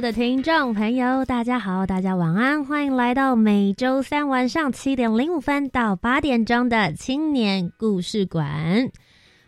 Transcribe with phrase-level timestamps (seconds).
[0.00, 8.90] 的听众朋友，大家好，大家晚安，欢迎来到每周三晚上七点零五分到八点钟的青年故事馆。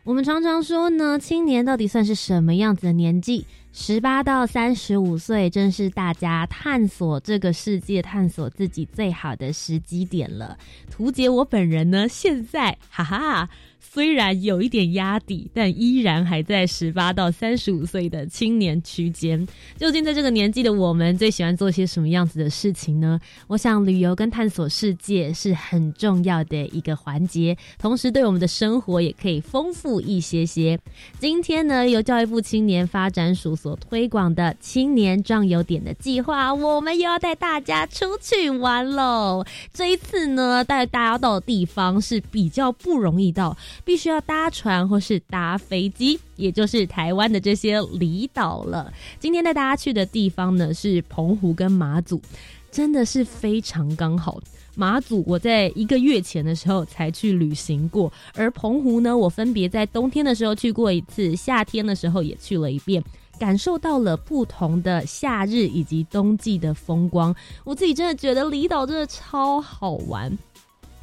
[0.05, 3.47] 我们常常说呢，青年到底算是什么样子的年纪？
[3.73, 10.59] 十八到三十五岁，正是大家探索这个世界、探索自己最好的时机点了。
[10.91, 13.49] 图杰，我本人呢，现在哈哈。
[13.85, 19.47] 虽然有一点压底，但依然还在十八到三十五岁的青年区间。
[19.77, 23.21] 究竟在这个年纪的我们，最喜欢做些什么样子的事情呢？
[23.49, 30.79] 我想，旅游跟探索世界是很重要的一个环节，同时对我们的生活也可以丰富一些些。
[31.19, 39.45] 今天呢，由教育部青年发展署所推广的青年壮游点的计划，我们又要带大家出去玩喽。
[39.75, 43.55] 这一次呢，带大家到的地方是比较不容易到。
[43.85, 48.93] 必须要搭船或是搭飞机，也就是台湾的这些离岛了。
[49.19, 52.21] 今天带大家去的地方呢是澎湖跟马祖，
[52.71, 54.41] 真的是非常刚好。
[54.75, 63.05] 马祖我在一个月前的时候才去旅行过，而澎湖呢，我分别在冬天的时候去过一次，夏天的时候也去了一遍，
[63.39, 67.37] 感受到了不同的夏日以及冬季的风光。
[67.65, 70.39] 我自己真的觉得离岛真的超好玩。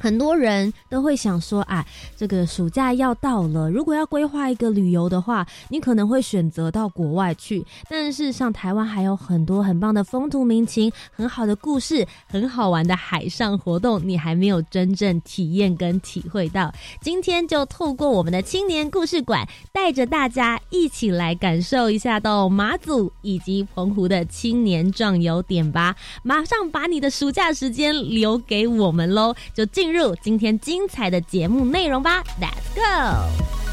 [0.00, 1.84] 很多人都会想说，啊，
[2.16, 7.62] 这个暑假要到了，如果要规划一个旅游的话，你可能会选择到国外去。
[7.86, 16.72] 但是，像台湾还有很多很棒的风土民情、很好的故事、很好玩的海上活动，你还没有真正体验跟体会到。
[17.02, 25.94] 今天就透过我们的青年故事馆，带着大家一起来感受一下到马祖以及澎湖的青年壮游点吧。
[26.22, 29.89] 马上把你的暑假时间留给我们喽，就进。
[29.92, 33.69] 入今天精彩的节目内容吧，Let's go。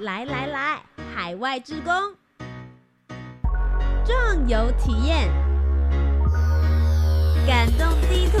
[0.00, 0.82] 来来来，
[1.14, 1.92] 海外之工，
[4.02, 5.30] 壮游体验，
[7.46, 8.38] 感动地图，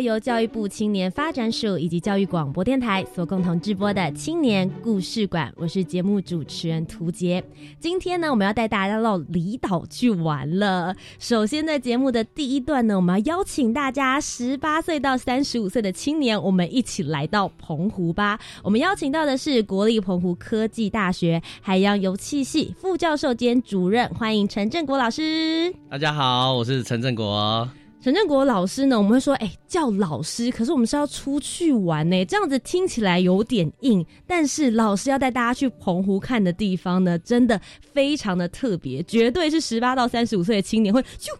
[0.00, 7.42] 由教育部青年发展署以及教育广播电台所共同直播的青年故事馆，我是节目主持人涂杰。
[7.80, 10.94] 今天呢，我们要带大家到离岛去玩了。
[11.18, 18.38] 首先，在节目的第一段呢，我们要邀请大家十八岁到三十五岁的青年，我们一起来到澎湖吧。
[18.62, 25.74] 我们邀请到的是国立澎湖科技大学海洋油气系副教授兼主任，欢迎陈正国老师。
[25.88, 27.68] 大家好，我是陈正国。
[28.06, 28.96] 陈正国老师呢？
[28.96, 34.06] 我们会说，哎，叫老师，可是我们是要出去玩呢，这样子听起来有点硬。
[34.28, 37.60] 但是老师要带大家去澎湖看的地方呢，真的
[37.92, 41.32] 非常的特别，绝对是十八到三十五岁的青年会就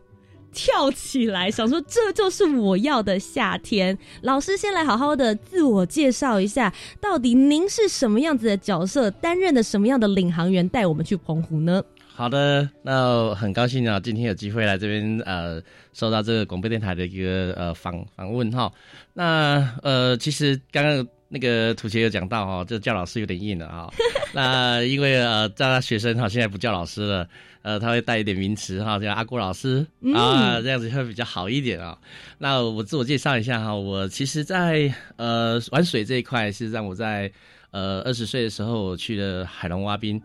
[0.53, 3.97] 跳起来，想说这就是我要的夏天。
[4.23, 11.81] 老师先来好好的自我介绍一下，到底您是什么样子的角色，担任的什么样的领航员，带我们去澎湖呢？
[12.17, 18.73] 好的，那很高兴啊，今天有机会来这边呃，受到这个广播电台的一个呃访访问哈。
[19.13, 23.93] 那呃，其实刚刚那个土杰有讲到哈，这叫老师有点硬了啊。
[24.33, 27.29] 那因为呃，在他学生哈，现在不叫老师了，
[27.61, 31.99] 呃，他会带一点名词哈，叫阿郭老师啊，这样子会比较好一点啊。
[32.39, 37.31] 那我自我介绍一下哈，我其实，在呃玩水这一块，是让我在
[37.73, 40.19] 呃二十岁的时候我去了海龙蛙兵。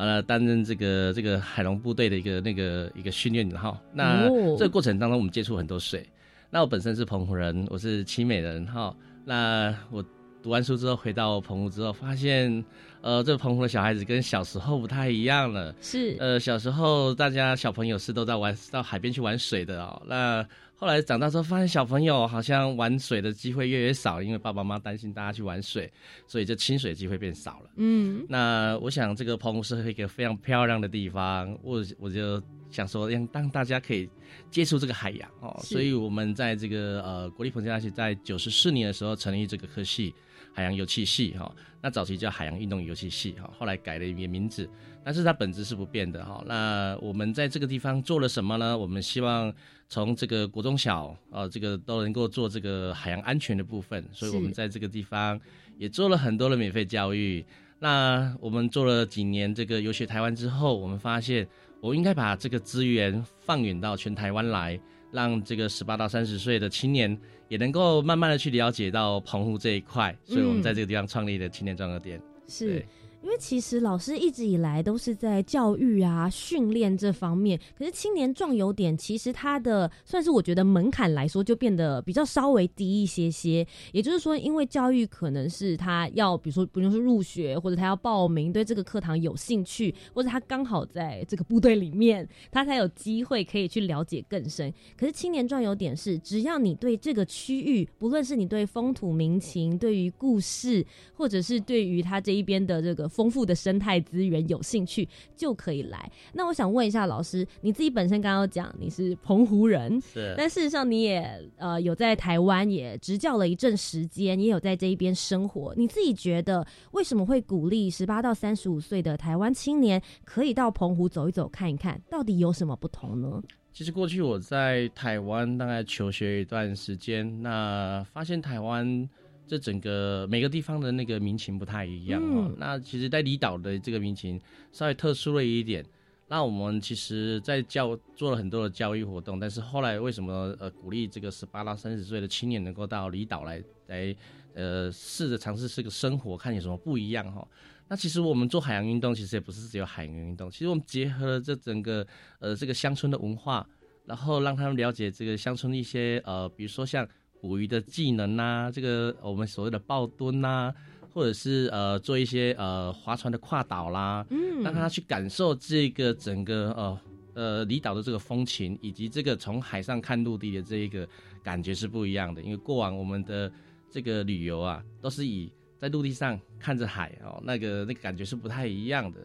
[0.00, 4.26] 呃，担任这个这个海龙部队的一个那个一个训练哈，那
[4.56, 6.02] 这个过程当中，我们接触很多水。
[6.48, 8.96] 那我本身是澎湖人，我是七美人哈。
[9.26, 10.02] 那我
[10.42, 12.64] 读完书之后回到澎湖之后，发现
[13.02, 15.74] 呃，这个澎湖的小孩子跟小时候不太一样了。
[15.82, 20.00] 是呃，小时候大家小朋友是都在玩到海边去玩水的哦。
[20.06, 20.42] 那
[20.80, 25.92] 后来长大之后，发现小朋友好像玩水的机会越来越少，因为爸爸妈妈担心大家去玩水，
[26.26, 27.70] 所以就亲水机会变少了。
[27.76, 34.08] 嗯，那我想这个澎湖是一个非常漂亮的地方，我我就想说让让大家可以
[34.50, 40.14] 接触这个海洋哦，所以我们在这个呃国立澎湖大学在九十四年的时候成立这个科系
[40.52, 44.68] 海洋油气系哈，那早期叫海洋运动油气系哈，后来改了一个名字，
[45.04, 46.42] 但是它本质是不变的哈。
[46.46, 48.76] 那我们在这个地方做了什么呢？
[48.76, 49.52] 我们希望。
[49.92, 55.36] 从这个国中小，呃，这个都能够做这个海洋安全的部分，所以我们在这个地方
[55.78, 57.44] 也做了很多的免费教育。
[57.80, 61.44] 那我们做了几年这个游学台湾之后，我们发现
[61.80, 64.78] 我应该把这个资源放远到全台湾来，
[65.10, 67.18] 让这个十八到三十岁的青年
[67.48, 72.20] 也能够慢慢的去了解到澎湖这一块，所以我们在这个地方创立了青年专科店。
[72.46, 72.84] 是。
[73.22, 83.66] 因为其实老师一直以来都是在教育啊、训练这方面，可是青年壮游点其实它的算是我觉得门槛来说就变得比较稍微低一些些。
[83.92, 94.72] 也就是说，因为教育可能是他要，比如说，不论是入学或者他要报名，对这个课堂有兴趣，或者他刚好在这个部队里面，他才有机会可以去了解更深。
[94.96, 100.84] 可是青年壮游点是，只要你对这个区域，不论是你对风土民情、对于故事，
[101.14, 103.09] 或者是对于他这一边的这个。
[103.10, 106.10] 丰富的生态资源，有兴趣就可以来。
[106.32, 115.74] 那我想问一下老师，你自己本身刚刚讲你是澎湖人，是，但事实上你也呃有在台湾也执教了一阵时间，也有在这一边生活。
[115.76, 123.42] 你自己觉得为什么会鼓励十八到三十五岁的台湾青年可以到澎湖走一走看一看，到底有什么不同呢？
[123.72, 129.08] 其实过去我在台湾大概求学一段时间，那发现台湾。
[129.50, 132.54] 这整个每个地方的那个民情不太一样哦。
[132.56, 135.84] 那其实，在离岛的这个民情稍微特殊了一点。
[136.28, 144.16] 那我们其实，在教做了很多的教育活动，但是后来为什么呃鼓励这个十八到三十岁的青年能够到离岛来来
[144.54, 147.44] 呃试着尝试这个生活，看有什么不一样哈？
[147.88, 152.06] 那其实我们做海洋运动，其实也不是只有海洋运动，其实我们结合了这整个
[152.38, 153.68] 呃这个乡村的文化，
[154.04, 157.04] 然后让他们了解这个乡村的一些呃，比如说像。
[157.40, 160.72] 捕鱼的技能呐，这个我们所谓的抱墩呐，
[161.12, 167.00] 或者是呃做一些呃划船的跨岛啦，嗯，让他去感受这个整个呃
[167.34, 171.08] 呃离岛的这个风情，以及这个从海上看陆地的这一个
[171.42, 172.42] 感觉是不一样的。
[172.42, 173.50] 因为过往我们的
[173.90, 179.20] 这个旅游啊，都是以在陆地上看着海哦，那个那个感觉是不太一样的。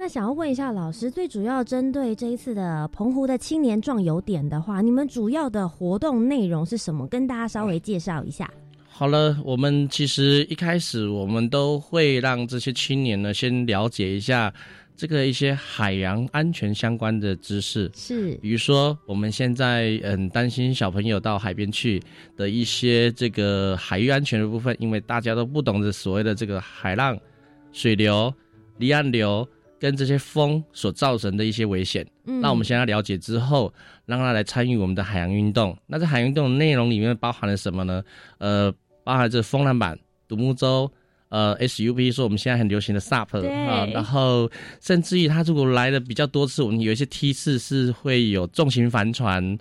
[0.00, 7.04] 那想要问一下老师，最主要针对这一次的澎湖的青年壮游点的话，你们主要的活动内容是什么？
[7.08, 8.48] 跟大家稍微介绍一下。
[8.88, 14.54] 好了，我们其实一开始我们都会让这些青年呢先了解一下
[14.94, 22.00] 这个一些海洋安全相关的知识，是，比如说我们现在很担心小朋友到海边去
[22.36, 27.18] 的一些这个海域安全的部分，因为大家都不懂得所谓的这个海浪、
[27.72, 28.32] 水流、
[28.76, 29.44] 离岸流。
[29.78, 32.06] 跟这些风所造成的一些危险。
[32.26, 33.72] 嗯那我们先要了解之后，
[34.06, 35.76] 让他来参与我们的海洋运动。
[35.86, 38.02] 那在海洋运动的内容里面包含了什么呢？
[38.38, 38.72] 呃，
[39.04, 40.90] 包含这风浪板、独木舟。
[41.30, 49.58] 呃，SUP 说我们现在很流行的 SUP 啊，然后甚至于他如果来的比较多次，我们有一些梯次是会有重型帆船，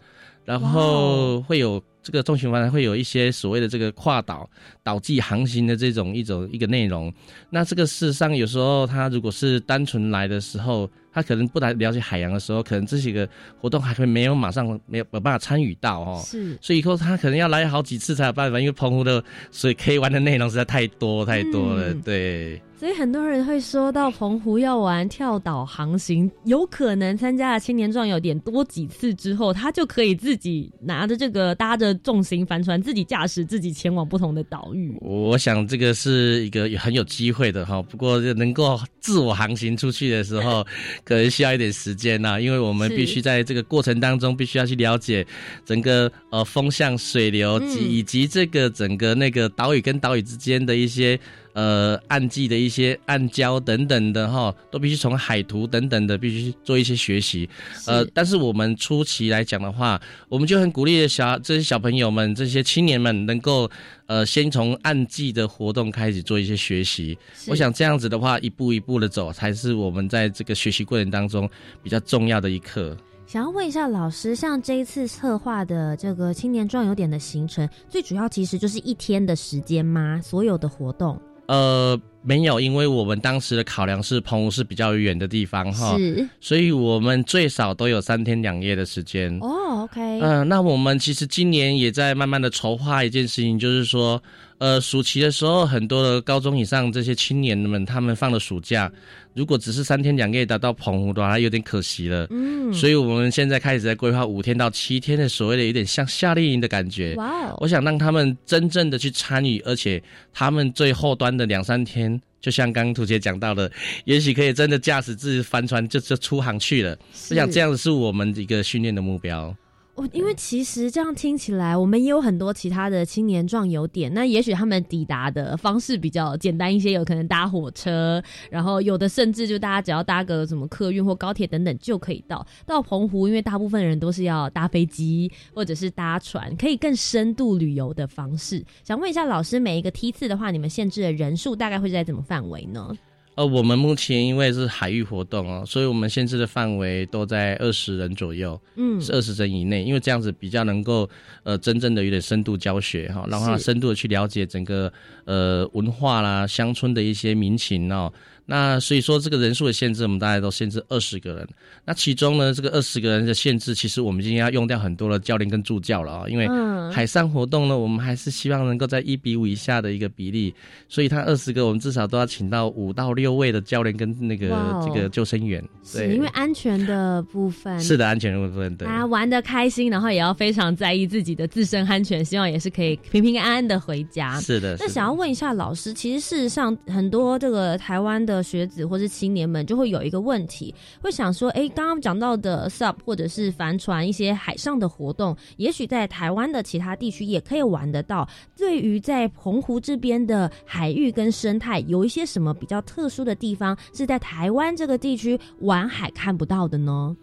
[0.47, 4.49] 然后哦会有这个重型帆船会有一些所谓的这个跨岛
[4.81, 7.13] 岛际航行的这种一种一个内容。
[7.49, 13.27] 那这个事实上有时候他如果是单纯来的时候，他可能不来了解海洋的时候，可能这些个
[13.59, 16.23] 活动还会没有马上没有没有办法参与到哦。
[16.25, 21.91] 是所以以后他可能要来好几次才有办法，因为澎湖的水可以玩的内容实在太多太多了。
[21.91, 34.95] 嗯对，所以很多人会说到澎湖要玩跳岛航行，有可能参加了青年壮游点多几次之后，他就可以自己拿着这个搭着重型帆船，自己驾驶自己前往不同的岛屿。
[35.01, 37.81] 我想这个是一个很有机会的哈。
[37.81, 40.63] 不过能够自我航行出去的时候，
[41.03, 45.25] 可能需要一点时间呐、因为我们必须在这个过程当中，必须要去了解
[45.65, 51.19] 整个呃风向、水流及、嗯以及这个整个那个岛屿跟岛屿之间的一些。
[51.57, 57.49] 呃，暗记的一些暗礁等等的哈，都必须从海图等等的必须做一些学习。
[57.87, 59.99] 呃，但是我们初期来讲的话，
[60.29, 63.67] 我们就很鼓励小这些小朋友们、这些青年们能够
[64.05, 67.17] 呃，先从暗记的活动开始做一些学习。
[67.47, 71.49] 我想这样子的话，一步一步的走，才是我们在这个学习过程当中
[71.81, 72.95] 比较重要的一课。
[73.25, 80.21] 想要问一下老师，像这一次策划的这个青年壮游点的行程，最主要其实就是一天的时间吗？
[80.23, 89.37] 所有的活动呃，没有，因为我们当时的考量是澎湖是比较远的地方哈，是所以我们最少都有三天两夜的时间。
[89.39, 94.21] 哦，OK，嗯、那我们其实今年也在慢慢的筹划一件事情，就是说，
[94.59, 98.91] 呃，暑期的时候，很多的高中以上这些青年们，他们放了暑假，
[99.35, 102.25] 如果只是三天两夜达到澎湖的话，有点可惜了。
[102.31, 107.13] 嗯，所以我们现在开始在规划五天到七天的所谓的有点像夏令营的感觉。
[107.17, 110.01] 哇哦，我想让他们真正的去参与，而且
[110.33, 113.71] 他们最后端的两三天，就像刚刚图姐讲到的，
[114.05, 116.97] 也许可以真的驾驶自己帆船就就出航去了。
[117.29, 117.67] 我想这样。
[117.67, 119.55] 样子是我们一个训练的目标。
[119.97, 124.13] 我因为其实这样听起来，我们也有很多其他的青年壮游点。
[124.13, 132.45] 那也许他们抵达的方式比较简单一些，有可能搭火车，然后有的甚至就大家只要搭个什么客运或高铁等等就可以到。
[132.63, 138.63] 到澎湖，因为大部分人都是要搭飞机或者是搭船，可以更深度旅游的方式。
[138.83, 142.95] 想问一下老师，每一个梯次的话，你们限制的人数大概会在怎么范围呢？
[143.37, 151.07] 呃，我们目前因为是海域活动哦，所以我们限制的范围都在二十人左右，嗯，是二十人以内，因为这样子比较能够
[151.43, 154.91] 呃真正的有点深度教学哈，让他是深度的去了解整个
[155.25, 158.11] 呃文化啦、乡村的一些民情哦。
[158.47, 161.47] 那所以说这个人数的限制，我们大概都限制二十个人。
[161.85, 170.55] 那其中呢，这个二十个人的限制，其实我们今天要用掉很多的教练跟助教了啊、因为嗯海上活动呢，我们还是希望能够在一比五以下的一个比例，
[170.89, 175.61] 所以他二十个，我们至少都要请到五到六位的教练跟那个、哦这个救生员，
[175.93, 178.99] 对因为安全的部分是的安全的部分，对大。
[178.99, 184.39] 家玩的开心，然后也要非常在意自己的自身安全，希望也是可以平平安安的回家。
[184.39, 198.27] 是的，那是的想要问一下老师，其实事实上很多这个台湾的学子或是青年们就会有一个问题，会想说，哎，刚刚讲到的 SUP 或者是帆船一些海上的活动，也许在台湾的其他地区也可以玩得到。
[198.55, 207.15] 对于在澎湖这边的海域跟生态，有一些什么比较特殊的地方，是在台湾这个地区玩海看不到的呢？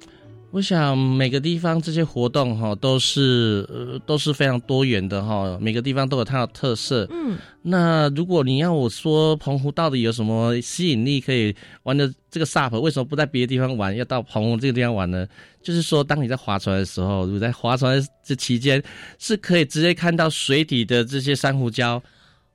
[0.54, 7.04] 我想每个地方这些活动哈都是呃都是非常多元的哈，每个地方都有它的特色。
[7.11, 15.26] 嗯，那如果你要我说澎湖到底有什么吸引力可以玩的这个 SUP，为什么不在别的地方玩，要到澎湖这个地方玩呢？
[15.61, 18.80] 就是说，当你在划船的时候，如果在划船这期间
[19.18, 22.00] 是可以直接看到水底的这些珊瑚礁，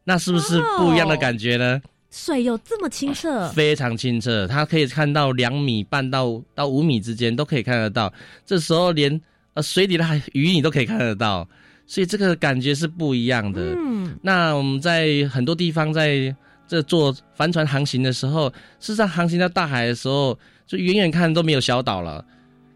[0.05, 1.81] 那是不是不一样的感觉呢？
[2.11, 3.47] 水有这么清澈？
[3.49, 8.11] 非常清澈，它可以看到两米半到到五米之间都可以看得到。
[8.45, 9.19] 这时候连
[9.53, 11.47] 呃水底的海鱼你都可以看得到，
[11.85, 13.61] 所以这个感觉是不一样的。
[13.77, 16.35] 嗯，那我们在很多地方在
[16.67, 18.49] 这做帆船航行的时候，
[18.79, 22.23] 事实上航行到大海的时候，就远远看都没有小岛了。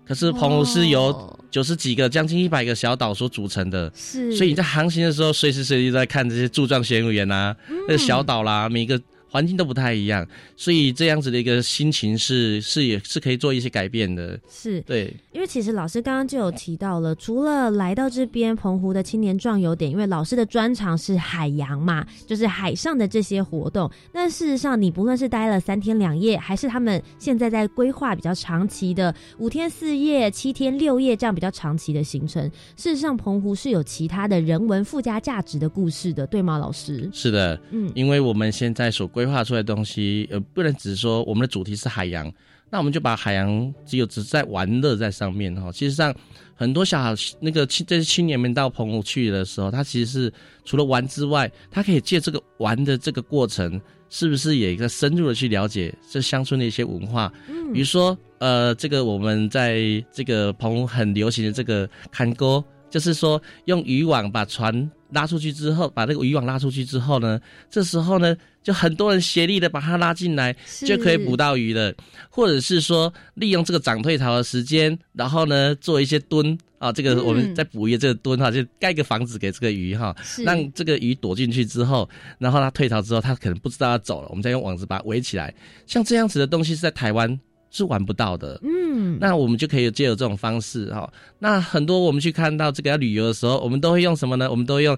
[0.06, 7.56] 可是澎湖是由哦九十几个、将近一百个小岛所组成的，是，所以你在航行的时候，随时随地都在看这些柱状悬崖啊，
[7.88, 9.00] 那个小岛啦，每一个
[9.34, 10.24] 环境都不太一样，
[10.56, 14.40] 所以这样子的一个心情是是也是可以做一些改变的。
[14.48, 23.90] 是对，因为其实老师刚刚就有提到了，除了来到这边澎湖的青年壮游点，因为老师的专长是海洋嘛，就是海上的这些活动。
[24.12, 32.44] 但事实上，你不论是待了三天两夜，还是他们现在在规划比较长期的五天四夜、七天六夜这样比较长期的行程，
[32.78, 37.10] 事实上澎湖是有其他的人文附加价值的故事的，对吗，老师？
[37.12, 42.32] 是的，嗯，因为我们现在所规划出来的东西，呃，不能只是说我们的主题是海洋，
[42.70, 45.72] 那我们就把海洋只有只在玩乐在上面哈。
[45.72, 46.13] 其实上，
[46.56, 50.34] 很多小孩那个青这些青年们到澎湖去的时候，他其实是
[50.65, 57.32] 除了玩之外，他可以借这个玩的这个过程，是不是也一个深入的去了解这乡村的一些文化？
[57.50, 62.63] 嗯比如说，呃，这个我们在这个澎湖很流行的这个看钩，
[62.94, 71.92] 就是说用渔网把船拉出去之后，把那个渔网拉出去之后呢，这时候呢，就很多人协力的把它拉进来，就可以捕到鱼了。
[72.30, 82.08] 或者是说，利用这个涨退潮的时间，然后呢，做一些蹲啊，这个嗯我们在捕鱼的这个蹲哈，就盖个房子给这个鱼哈，是让这个鱼躲进去之后，
[82.38, 85.52] 然后它退潮之后，它可能不知道要走了，我们再用网子把它围起来。
[85.88, 87.40] 像这样子的东西是在台湾
[87.74, 88.58] 是玩不到的。
[88.63, 94.50] 嗯，那我们就可以借由这种方式哈、那很多我们去看到这个要旅游的时候，我们都会用什么呢？
[94.50, 94.98] 我们都会用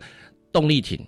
[0.51, 0.99] 动力艇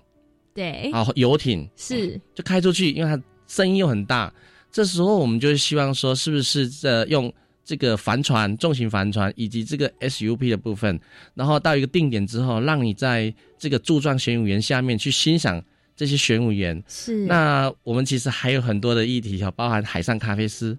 [0.54, 4.32] 对，啊、游艇是就开出去，因为它声音又很大。
[4.72, 7.32] 这时候我们就希望说，是不是呃用
[7.64, 10.98] 这个帆船、重型帆船以及这个 SUP 的部分，
[11.34, 15.62] 然后到一个定点之后，让你在这个柱状玄武岩下面去欣赏
[15.94, 16.82] 这些玄武岩。
[16.88, 17.26] 是。
[17.26, 20.76] 那我们其实还有很多的议题哈，包含海上咖啡师。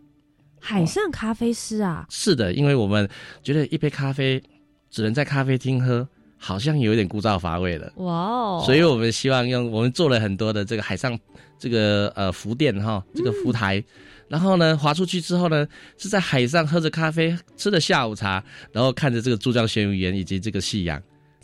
[0.60, 3.10] 海上咖啡师啊，是的，因为我们
[3.42, 4.42] 觉得一杯咖啡
[4.90, 7.92] 只能在咖啡厅喝，好像有一点枯燥乏味了。
[7.98, 8.64] 哇哦！
[8.66, 11.18] 所以我们希望用我们做了很多的这个海上
[11.58, 13.84] 这个呃浮垫哈，这个浮台，
[14.28, 21.02] 然后呢划出去之后呢，是在海上喝着咖啡，吃着下午茶，然后看着这个珠江玄武岩以及这个夕阳，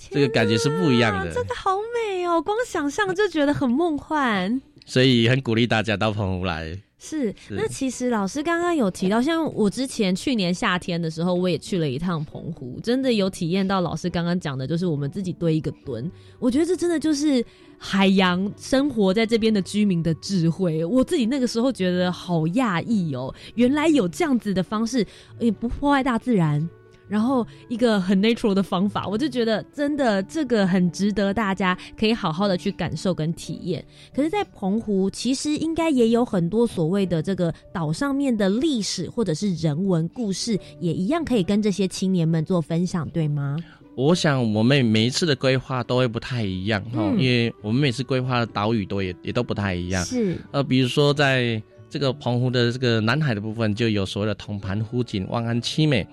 [0.10, 2.42] 这个感觉是不一样的真的好美哦！
[2.42, 4.62] 光想象就觉得很梦幻。
[4.86, 6.78] 所以很鼓励大家到澎湖来。
[7.08, 16.12] 是，那其实老师刚刚有提到，像我之前去年夏天的时候，我也去了一趟澎湖，真的有体验到老师刚刚讲的，就是我们自己堆一个墩。
[16.40, 17.46] 我觉得这真的就是
[17.78, 20.84] 海洋生活在这边的居民的智慧。
[20.84, 25.06] 我自己那个时候觉得好讶异哦，原来有这样子的方式，
[25.40, 26.68] 也不破坏大自然。
[27.08, 33.86] 然后一个很 natural 的方法，我就觉得真的这个很值得大家可以好好的去感受跟体验。
[34.16, 43.58] 可是，在澎湖其实应该也有很多所谓的这个岛上面的历史或者是人文故事，也一样可以跟这些青年们做分享，对吗？
[43.96, 50.04] 我想我们每一次的规划都会不太一样哈，嗯因为我们每次规划的岛屿都也也都不太一样。
[50.04, 56.06] 是，呃，比如说在这个澎湖的这个南海的部分，就有所谓的铜盘湖景、望安七美。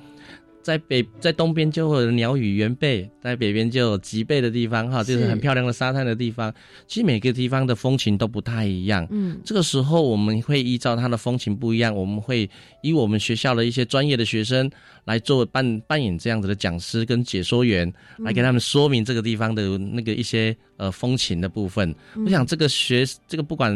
[0.62, 6.53] 在北在东边就会有鸟语原贝，在北边就有吉贝的地方哈，就是是很漂亮的沙滩的地方。
[6.87, 9.07] 其实每个地方的风情都不太一样。
[9.11, 12.48] 嗯，这个时候我们会依照它的风情不一样，我们会
[12.83, 14.70] 以我们学校的一些专业的学生
[15.05, 21.94] 来做扮扮演这样子的讲师跟解说员，来给他们说明这个地方的那个一些呃风情的部分。
[22.25, 23.72] 我想这个学这个不管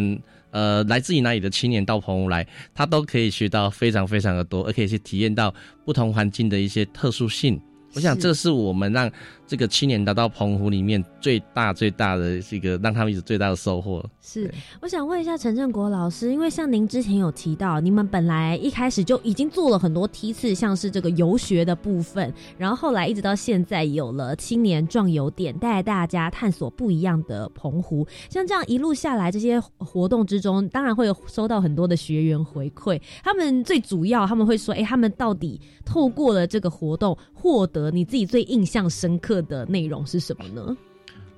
[0.57, 7.61] 呃来自于哪里的青年到澎湖来，他都可以学到非常非常的多，而可以去体验到不同环境的一些特殊性。
[7.95, 9.11] 我想这是我们让
[9.47, 14.05] 这个青年达到澎湖里面最大最大的这个让他们一直最大的收获。
[14.21, 28.07] 是，我想问一下陈振国老师，因为像您之前有提到，你们本来一开始就已经做了很多梯次，像是这个游学的部分，然后后来一直到现在有了青年壮游点，带大家探索不一样的澎湖。
[28.29, 40.77] 像这样一路下来，这些活动之中，当然会有收到很多的学员回馈，他们最主要他们会说，哎、他们到底透过了这个活动获得你自己最印象深刻的内容是什么呢？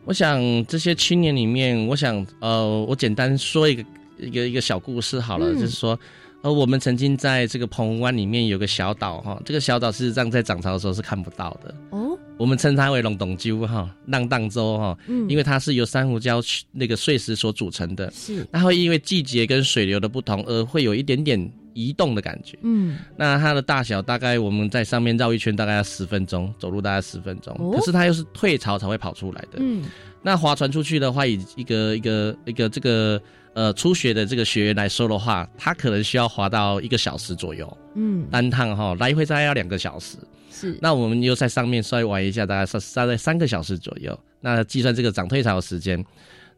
[0.04, 3.84] 我想这些青年里面，我想呃，我简单说一个
[4.18, 5.58] 一个一个小故事好了，嗯。
[5.58, 5.98] 就是说，
[6.40, 21.38] 呃，我们曾经在这个澎湖湾里面有个小岛哈，这个小岛事实上在涨潮的时候是看不到的，哦，我们称它为龙洞鸠哈，浪荡洲哈，嗯，因为它是由珊瑚礁那个碎石所组成的，是，它会因为季节跟水流的不同而会有一点点
[21.78, 22.58] 移动的感觉。
[22.62, 29.58] 嗯，那它的大小大概我们在上面绕一圈大概要十分钟，走路大概十分钟，哦可是它又是退潮才会跑出来的。
[29.58, 29.84] 嗯，
[30.22, 33.20] 那划船出去的话，以一个一个一个这个
[33.54, 40.16] 呃初学的这个学员来说的话，他可能需要划到一个小时左右，嗯，单趟哈来回大概要两个小时。
[40.50, 44.18] 是，那我们又在上面稍微玩一下，大概三大概三个小时左右。
[44.40, 46.04] 那计算这个涨退潮的时间，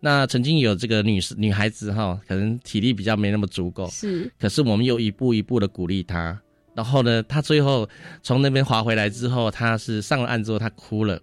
[0.00, 6.40] 那曾经有这个女士女孩子哈，可能体力比较没那么足够，是，可是我们又一步一步的鼓励她，
[6.74, 7.88] 然后呢，她最后
[8.22, 11.20] 从那边滑回来之后，她是上了岸之后，她哭了。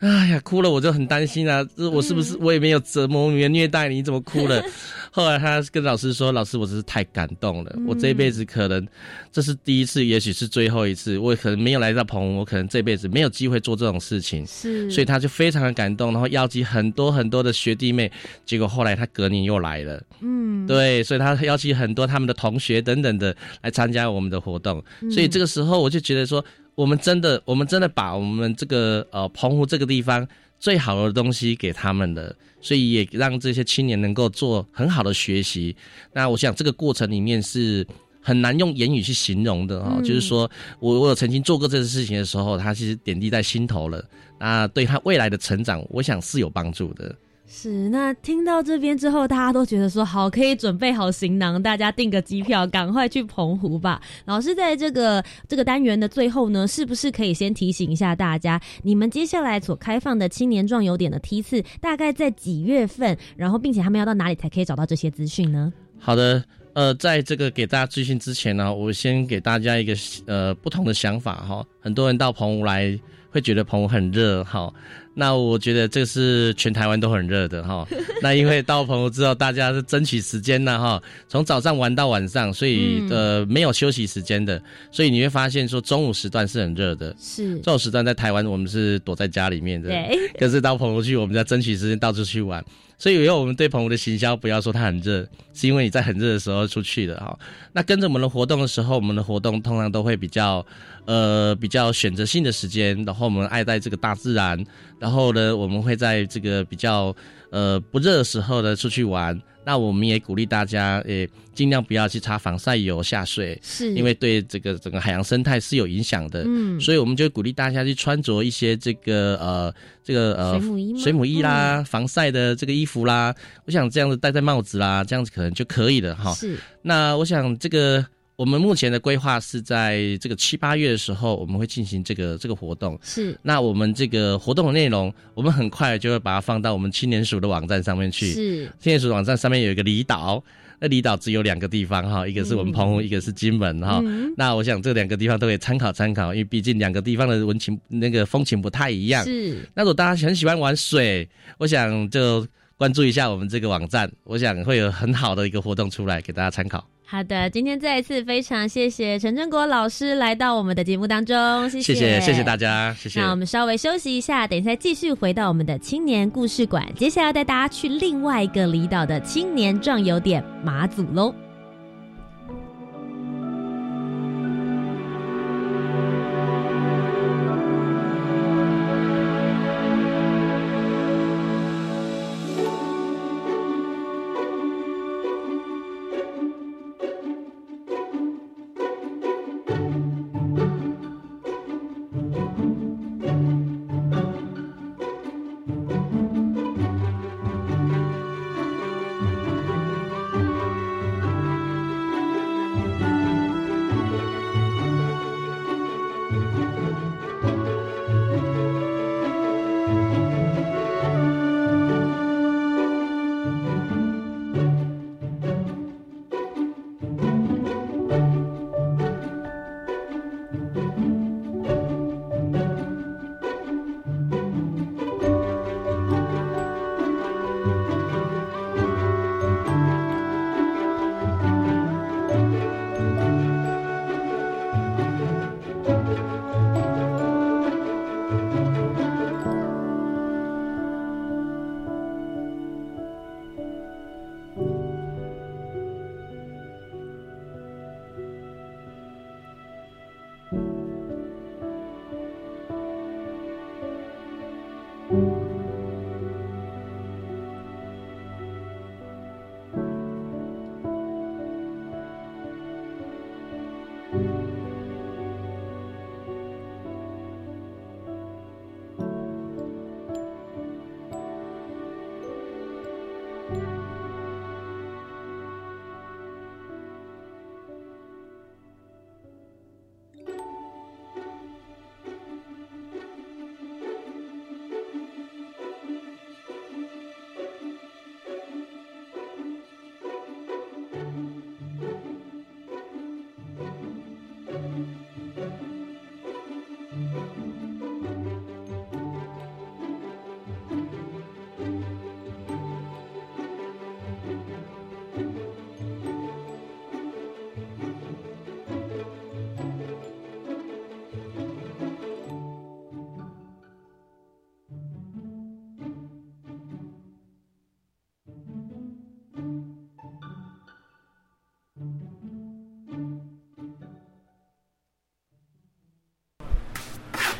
[0.00, 1.66] 哎呀，哭了我就很担心啊！
[1.74, 3.96] 这我是不是我也没有折磨你、虐待你？
[3.96, 4.62] 你怎么哭了？
[5.10, 7.74] 后来他跟老师说：“老师，我真是太感动了。
[7.86, 8.86] 我这一辈子可能
[9.32, 11.16] 这是第一次，也许是最后一次。
[11.16, 14.46] 我可能没有来到澎湖，我可能这辈子没有机会做这种事情。
[14.46, 18.12] 是，所以他就非常的感动，然后邀集很多很多的学弟妹。
[18.44, 24.84] 结果后来他隔年又来了，嗯，对，所以他邀请很多他们的同学等等的来参加我们的活动。
[25.10, 26.44] 所以这个时候我就觉得说。
[26.76, 30.26] 我们真的，我们真的把我们这个呃澎湖这个地方
[30.60, 35.74] 最好的东西给他们了，所以也让这些青年能够做很好的学习。
[36.12, 37.84] 那我想这个过程里面是
[38.20, 44.04] 很难用言语去形容的哈，就是说我我有曾经做过这件事情的时候，他其实点滴在心头了，
[44.38, 47.16] 那对他未来的成长，我想是有帮助的。
[47.48, 54.02] 是，那听到这边之后，大家都觉得说好，可以准备好行囊，大家订个机票，赶快去澎湖吧。
[54.24, 63.16] 老师在这个这个单元的最后呢，是不是可以先提醒一下大家，你们接下来所开放的青年壮游点的梯次大概在几月份？
[63.36, 65.72] 然后，并且他们要到哪里才可以找到这些资讯呢？
[65.98, 66.42] 好的，
[66.74, 69.94] 呃，在这个给大家资讯之前呢，我先给大家一个
[70.26, 71.64] 呃不同的想法哈。
[71.80, 72.98] 很多人到澎湖来
[73.30, 74.72] 会觉得澎湖很热哈。
[75.18, 77.88] 那我觉得这是全台湾都很热的哈。
[78.20, 84.62] 那因为到澎湖之后，大家是争取时间呐哈，从早上玩到晚上，所以呃没有休息时间的，
[84.92, 87.16] 所以你会发现说中午时段是很热的。
[87.18, 90.18] 是这种时段在台湾我们是躲在家里面的，对。
[90.38, 92.62] 可是到澎湖去，我们在争取时间到处去玩。
[92.98, 97.38] 所以以后我们对澎湖的行销不要说它很热，是因为你在很热的时候出去的哈。
[97.72, 100.64] 那跟着我们的活动的时候，我们的活动通常都会比较
[101.04, 104.64] 呃比较选择性的时间，然后我们爱戴这个大自然。
[104.98, 107.14] 然后呢，我们会在这个比较
[107.56, 109.40] 呃不热的时候呢出去玩。
[109.68, 116.44] 那我们也鼓励大家，诶，尽量不要去擦防晒油下水，是因为对这个整个海洋生态是有影响的。
[116.46, 123.34] 嗯，所以我们就鼓励大家去穿着一些这个呃这个呃水母衣水母衣啦，防晒的这个衣服啦。
[123.64, 126.32] 我想这样子戴戴帽子啦，这样子可能就可以了哈。
[126.34, 126.56] 是。
[126.82, 128.06] 那我想这个。
[128.36, 132.98] 我们目前的规划是在这个七八月的时候，我们会进行这个这个活动。
[133.02, 138.26] 是，那我们这个活动的内容，我们很快就会把它放到我们青年署的网站上面去。
[138.32, 140.42] 是，青年署网站上面有一个离岛，
[140.78, 144.02] 那离岛只有两个地方哈，一个是我们澎湖，一个是金门哈。
[144.36, 149.24] 那我想这两个地方都可以参考参考，因为毕竟两个地方的文情那个风情不太一样。
[149.24, 152.46] 是，那如果大家很喜欢玩水，我想就
[152.78, 156.86] 关注一下我们这个网站，我想会有很好的一个活动出来给大家参考。
[157.06, 163.20] 好的，今天再一次非常谢谢陈振国老师来到我们的节目当中，谢谢谢谢大家，谢谢。
[163.20, 171.32] 那我们稍微休息一下，等一下继续回到我们的青年故事馆，接下来带大家去另外一个离岛的青年壮游点马祖喽。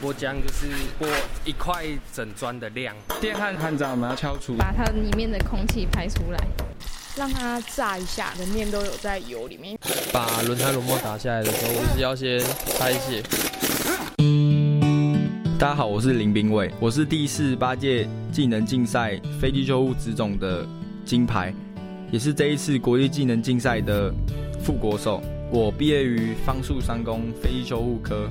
[0.07, 0.69] 波浆就是
[1.01, 1.09] 拨
[1.45, 6.38] 一块整砖的量，电焊焊渣我们要敲除，把它里面的空气排出来，
[7.16, 9.77] 让它炸一下，的面都有在油里面。
[10.12, 12.38] 把轮胎轮膜打下来的时候，我是要先
[12.79, 13.21] 拆卸。
[15.59, 20.64] 大家好，我是林炳伟，我是第四十八届技能竞赛飞机救护职种的
[21.05, 21.53] 金牌，
[22.12, 24.14] 也是这一次国际技能竞赛的
[24.62, 25.21] 副国手。
[25.51, 28.31] 我毕业于方树三工飞机修护科，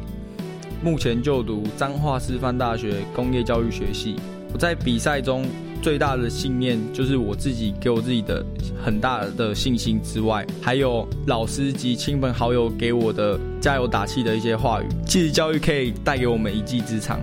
[0.83, 4.15] 目前就读彰化师范大学工业教育学系。
[4.53, 5.45] 我在比赛中
[5.81, 8.45] 最大的信念就是我自己给我自己的
[8.83, 14.85] 很大的信心之外，还有老师及亲朋好友给我的加油打气的一些话语。
[15.05, 17.19] 技职教育可以带给我们一技之长，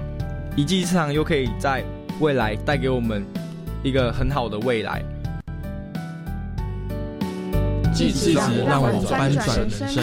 [0.57, 1.85] 一技之长又可以在
[2.21, 3.25] 未来带给我们
[3.83, 5.03] 一个很好的未来。
[7.95, 8.33] 技职
[8.67, 10.03] 让我翻转人生。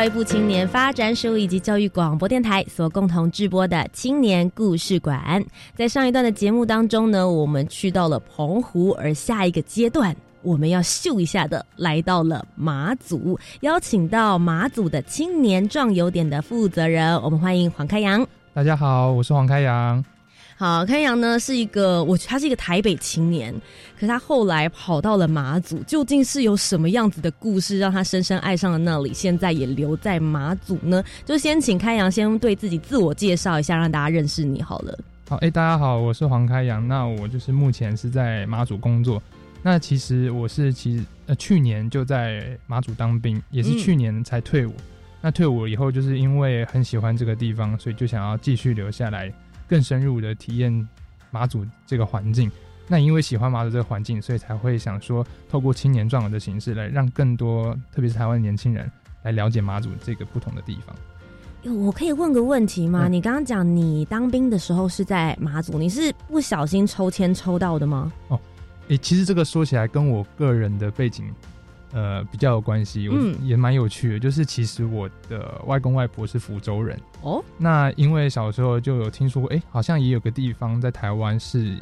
[0.00, 5.44] 教育部青年发展署以及教育广播电台所共同制播的青年故事馆。
[5.74, 18.26] 在上一段的节目当中呢，我们去到了澎湖，而下一个阶段我们要秀一下的，来到了马祖，邀请到马祖的青年壮游点的负责人，我们欢迎黄开阳。
[18.54, 20.02] 大家好，我是黄开阳。
[20.60, 23.50] 好，开阳呢是一个，我他是一个台北青年，
[23.94, 31.02] 可是他后来跑到了马祖，究竟是有什么样子的故事让他深深爱上了那里，现在也留在马祖呢？
[31.24, 34.98] 就先请开阳先对自己自我介绍一下，让大家认识你好了。
[35.30, 36.86] 好，哎、大家好，我是黄开阳。
[36.86, 39.22] 那我就是目前是在马祖工作。
[39.62, 44.74] 那其实我是其实呃去年就在马祖当兵，也是去年才退伍。
[45.22, 49.32] 那退伍以后，就是因为很喜欢这个地方，所以就想要继续留下来，
[49.70, 50.88] 更深入的体验
[51.30, 52.50] 马祖这个环境。
[52.88, 58.90] 那因为喜欢马祖这个环境，所以才会想说，透过青年壮游的形式来让更多，特别是台湾年轻人
[59.22, 60.96] 来了解马祖这个不同的地方。
[61.62, 63.06] 哟我可以问个问题吗？
[63.06, 68.12] 嗯你刚刚讲你当兵的时候是在马祖，你是不小心抽签抽到的吗？
[68.26, 68.40] 哦
[68.88, 71.32] 诶、其实这个说起来跟我个人的背景，
[71.92, 74.18] 呃，比较有关系，我嗯也蛮有趣的。
[74.18, 81.76] 就是其实我的外公外婆是福州人，哦，那因为小时候就有听说，诶、好像也有个地方在台湾是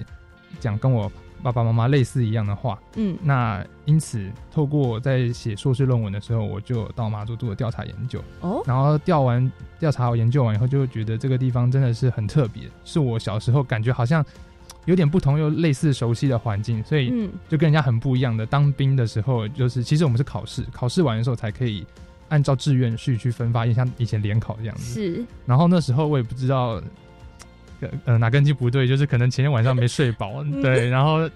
[0.58, 1.10] 讲跟我
[1.42, 2.78] 爸爸妈妈类似一样的话。
[2.96, 8.20] 嗯，那因此透过在写硕士论文的时候，我就到马祖做了调查研究。
[8.40, 14.24] 哦，然后调完调查研究完以后，就觉得这个地方真的是很特别，是我小时候感觉好像
[14.88, 18.46] 有点不同又类似熟悉的环境，所以嗯就跟人家很不一样的。
[18.46, 21.84] 当兵的时候，就是其实我们是考试，考试完的时候才可以
[22.30, 24.94] 按照志愿序去分发，像以前联考这样子。
[24.94, 26.82] 是，然后那时候我也不知道，
[27.80, 31.28] 呃呃哪根筋不对，就是可能前天晚上没睡饱， 对，然后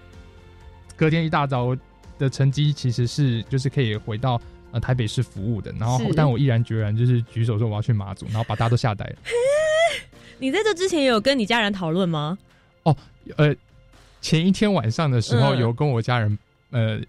[0.97, 1.77] 隔天一大早
[2.17, 9.15] 的成绩其实是就是可以回到呃台北市服务的，然后但我毅然决然就是举手说我要去马祖，然后把大家都吓呆了。
[10.39, 12.35] 你在这之前有跟你家人讨论吗？
[12.83, 13.55] 呃，
[14.21, 16.37] 前一天晚上的时候嗯有跟我家人
[16.71, 16.99] 呃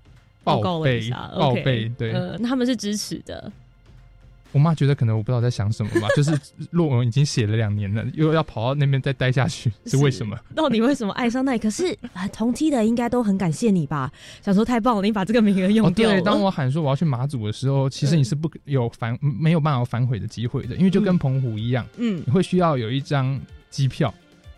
[0.42, 3.50] 报备报备，对、呃，那他们是支持的。
[4.52, 6.30] 我妈觉得可能我不知道在想什么吧，就是
[6.70, 10.38] 论文已经写了两年了，又要跑到那边再待下去，是为什么？
[10.54, 11.58] 到底为什么爱上那里？
[11.58, 14.12] 可是啊，同梯的应该都很感谢你吧？
[14.42, 16.14] 想说太棒了，你把这个名额用哦，掉了。
[16.14, 24.14] 对，当我喊说我要去马祖的时候，其实你是不有反没有办法反悔的机会的，因为就跟澎湖一样，嗯你会需要有一张机票，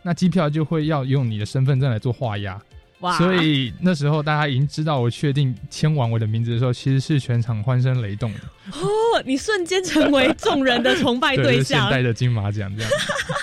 [0.07, 2.57] 那机票就会要用你的身份证来做画押。
[3.01, 8.39] 哇所以那时候大家已经知道我确定签完我的名字的时候，其实是全场欢声雷动的。
[8.71, 8.87] 哦，
[9.25, 11.91] 你瞬间成为众人的崇拜 对，象。
[11.91, 12.93] 代的金马奖这样。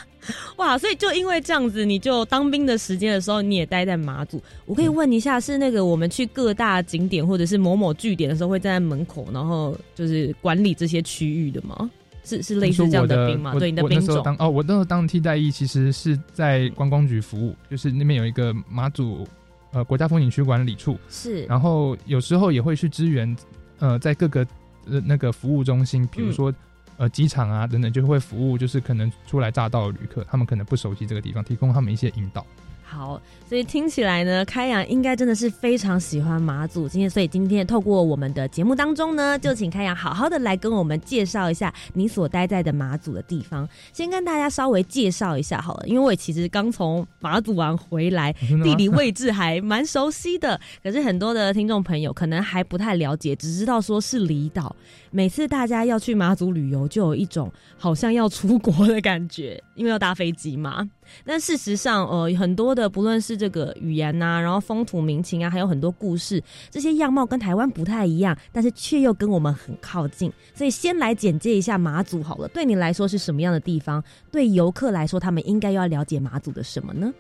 [0.55, 4.41] 哇，所以就因为这样子，你就当兵的时间的时候，你也待在马祖。
[4.65, 11.91] 我可以问一下，是那个我们去各大景点或者是某某据点的时候，会站在门口，然后就是管理这些区域的吗？
[12.23, 13.53] 是是类似这样的兵吗？
[13.59, 19.27] 对，你的兵种哦，我那时候当替代役，其实是在观光局服务，就是那边有一个马祖
[19.71, 23.35] 呃国家风景区管理处，是，然后有时候也会去支援，
[23.79, 24.47] 呃，在各个
[24.89, 26.53] 呃那个服务中心，比如说
[26.97, 32.45] 呃机场啊等等，就会服务，就是可能初来乍到的旅客，他们可能不熟悉这个地方，提供他们一些引导。
[32.93, 36.87] 好，所以听起来呢，开阳应该真的是非常喜欢马祖。
[36.87, 43.67] 今天，所以今天透过我们的节目当中呢，就请开阳好好的来跟我们介绍一下你所待在的马祖的地方。
[43.91, 48.31] 先跟大家稍微介绍一下好了，因为我其实刚从马祖玩回来，
[48.63, 50.59] 地理位置还蛮熟悉的。
[50.83, 54.75] 可是很多的听众朋友可能还不太了解，只知道说是离岛。
[55.15, 60.89] 每次大家要去马祖旅游，就有一种好像要出国的感觉，因为要搭飞机嘛。
[61.23, 70.33] 但事实上，呃，很多的不论是这个语言呐，然后风土民情啊，还有很多故事，这些样貌跟台湾不太一样，但是却又跟我们很靠近。
[70.55, 72.47] 所以先来简介一下马祖好了。
[72.47, 74.03] 对你来说是什么样的地方？
[74.31, 77.13] 对游客来说，他们应该要了解马祖的什么呢？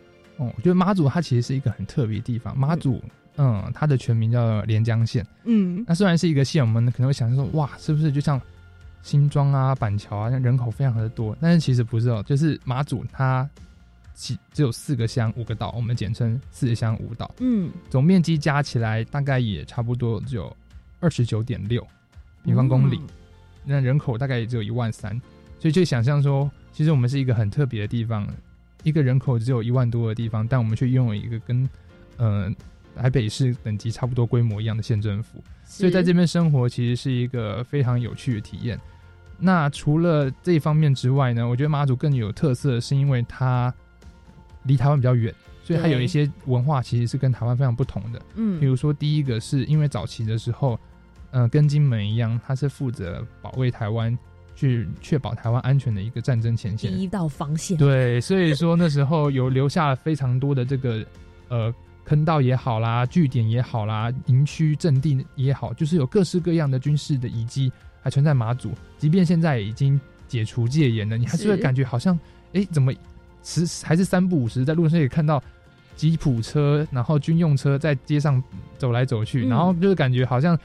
[0.43, 2.57] 哦，我觉得妈祖它其实是一个很特别的地方。
[2.57, 3.01] 妈祖，
[3.37, 5.25] 嗯，它的全名叫连江县。
[5.45, 8.39] 嗯，那虽然是一个县，我们可能会想说，哇，是不是就像
[9.01, 11.35] 新庄啊、板桥啊，人口非常的多？
[11.41, 13.49] 但是其实不是哦，就是妈祖它。
[14.15, 17.33] 只只有四个乡五个岛，我们简称四乡五岛。
[17.39, 20.55] 嗯，总面积加起来大概也差不多只有
[20.99, 21.83] 二十九点六
[22.43, 23.01] 平方公里，
[23.65, 25.19] 那人口大概也只有一万三，
[25.59, 28.27] 所以就想象说，其实我们是一个很特别的地方，
[28.83, 31.67] 一个人口只有一万多的地方，但我们却拥有一个跟
[32.17, 32.51] 呃
[32.95, 38.79] 台北市等级差不多规模一样的县政府，所以在这边生活其实是一个非常有趣的体验。
[39.39, 43.73] 那除了这一方面之外呢，我觉得马祖更有特色，是因为它。
[44.65, 48.21] 离台湾比较远，所以它有一些文化其实是跟台湾非常不同的。
[48.35, 50.79] 嗯，比如说第一个是因为早期的时候，
[51.31, 54.17] 呃，跟金门一样，它是负责保卫台湾，
[54.63, 57.75] 去确保台湾安全的一个战争前线，第一道防线。
[57.75, 61.05] 对，所以说那时候有留下了非常多的这个
[61.49, 61.73] 呃
[62.05, 67.69] 坑道也好啦，据点也好啦，营区阵地也好，就是有各式各样的军事的遗迹
[68.01, 68.71] 还存在马祖。
[68.97, 72.17] 即便现在已经解除戒严了，你还是会感觉好像，
[72.53, 72.93] 哎，怎么？
[73.43, 75.43] 十还是三不五时，在路上也看到
[75.97, 78.41] 吉普车，然后军用车在街上
[78.77, 80.57] 走来走去，然后就是感觉好像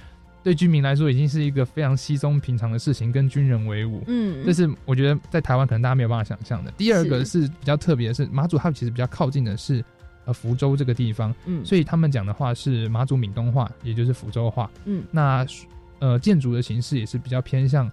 [0.49, 4.03] 对居民来说已经是一个非常稀松平常的事情，跟军人为伍。
[4.07, 6.71] 嗯，这是我觉得在台湾可能大家没有办法想象的。
[6.79, 9.85] 第二个是比较特别的是，马祖它其实比较靠近的是
[10.25, 14.71] 呃福州这个地方，嗯，所以他们讲的话是马祖闽东话，也就是福州话。
[14.87, 15.45] 嗯，那
[15.99, 17.91] 呃建筑的形式也是比较偏向。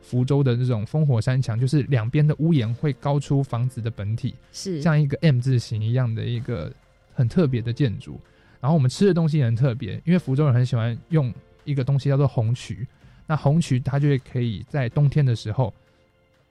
[0.00, 6.72] 福州的这种烽火山墙，就是两边的屋檐会高出房子的本体，是像一个 M 字形一样的一个
[7.12, 8.18] 很特别的建筑。
[8.58, 11.30] 然后我们吃的东西也很特别，因为福州人很喜欢用
[11.68, 12.86] 一个东西叫做红曲，
[13.26, 15.72] 那红曲它就会可以在冬天的时候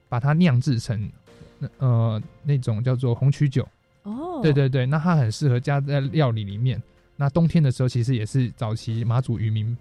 [0.08, 1.10] 把它酿制成
[1.58, 3.66] 那呃那种叫做红曲酒。
[4.04, 6.80] 哦，对对对，那它很适合加在料理里面。
[7.16, 9.76] 那冬天的时候，其实也是早期马祖渔民。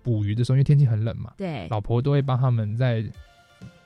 [0.00, 3.04] 捕鱼的时候，因为天气很冷嘛，对，老婆都会帮他们在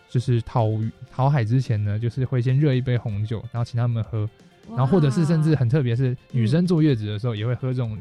[0.09, 4.29] 就是讨鱼讨海之前呢，就是会先热一杯红酒，然后请他们喝，
[4.69, 7.99] 然后或者是甚至很特别，是女生坐月子的时候也会喝这种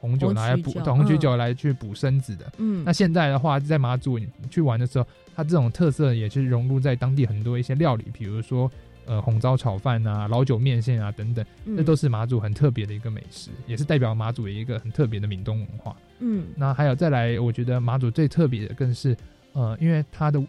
[0.00, 2.52] 红酒拿来补红曲酒来去补身子的。
[2.58, 4.18] 嗯，那现在的话，在马祖
[4.50, 8.70] 去玩的时候，它这种特色也是融入在当地很多一些料理，比如说。
[9.10, 11.42] 呃，红糟炒饭啊，老酒面线啊，等等，
[11.78, 15.96] 这都是马祖很特别的一个美食，也是代表马祖的一个很特别的闽东文化。
[16.18, 19.16] 嗯，那还有再来，我觉得马祖最特别的更是，
[19.54, 20.42] 呃，因为它的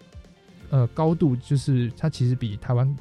[0.72, 2.94] 呃高度就是它其实比台湾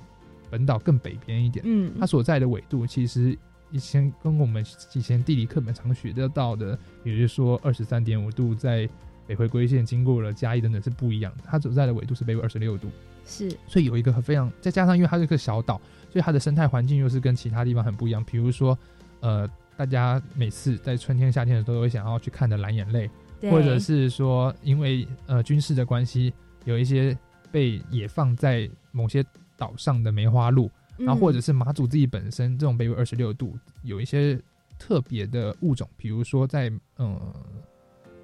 [0.48, 1.64] 本岛更北边一点。
[1.66, 3.37] 嗯，它所在的纬度其实
[3.70, 8.88] 以前跟我们以前地理课本常学得到的，比如说二十三点五度在
[9.26, 11.44] 北回归线经过了嘉义等等是不一样的。
[11.46, 12.88] 它所在的纬度是北纬二十六度。
[13.24, 15.78] 是，所以有一个非常，再加上因为它是个小岛，
[16.11, 18.24] 所以它的生态环境又是跟其他地方很不一样。
[18.24, 18.78] 比如说，
[19.20, 23.11] 呃，大家每次在春天、夏天的时候都会想要去看的蓝眼泪，
[23.51, 26.32] 或者是说因为呃军事的关系，
[26.64, 27.14] 有一些
[27.53, 29.22] 被野放在某些
[29.59, 34.38] 岛上的梅花鹿，然后或者是马祖自己本身这种北纬二十六度有一些
[34.78, 37.18] 特别的物种，比如说在嗯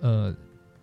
[0.01, 0.37] 呃。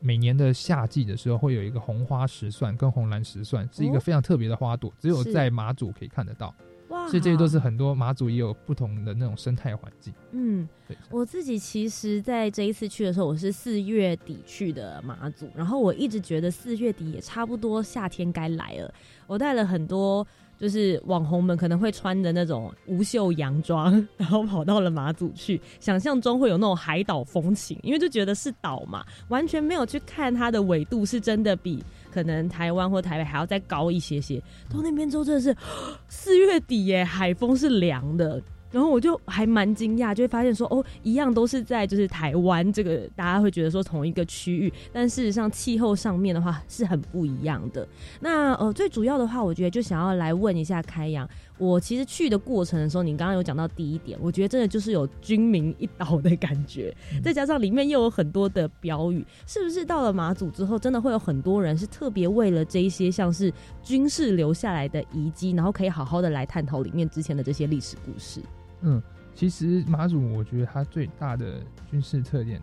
[0.04, 6.52] 每年的夏季的时候，会有一个红花石蒜跟红蓝石蒜，是一个非常特别的花朵，只有在马祖可以看得到。
[6.88, 10.12] 哇所以这些都是很多马祖也有不同的那种生态环境。
[10.32, 18.92] 嗯对，我自己其实在这一次去的时候，我是四月底去的马祖，然后我一直觉得四月底也差不多夏天该来了。
[19.28, 20.26] 我带了很多
[20.62, 31.84] 就是网红们可能会穿着那种无袖洋装，然后跑到了马祖去，想象中会有那种海岛风情，因为就觉得是岛嘛，完全没有去看它的纬度是真的比
[32.14, 34.40] 可能台湾或台北还要再高一些些。
[34.70, 35.56] 到那边之后真的是
[36.08, 38.40] 四月底耶，海风是凉的。
[38.72, 47.88] 然后我就还蛮惊讶，就会发现说，哦，一样都是在就是台湾这个，大家会觉得说同一个区域，但事实上气候上面的话是很不一样的。
[48.22, 63.52] 那呃，最主要的话，我觉得就想要来问一下开阳，我其实去的过程的时候，你刚刚有讲到第一点，我觉得真的就是有军民一岛的感觉，再加上里面又有很多的标语，是不是到了马祖之后，真的会有很多人是特别为了这一些像是
[63.84, 68.42] 军事留下来的遗迹，然后可以好好的来探讨里面之前的这些历史故事。
[68.82, 69.02] 嗯，
[69.34, 72.62] 其实马祖我觉得它最大的军事特点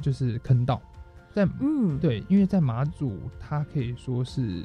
[0.00, 0.80] 就是坑道，
[1.32, 1.98] 在嗯。
[1.98, 4.64] 对，因为在马祖它可以说是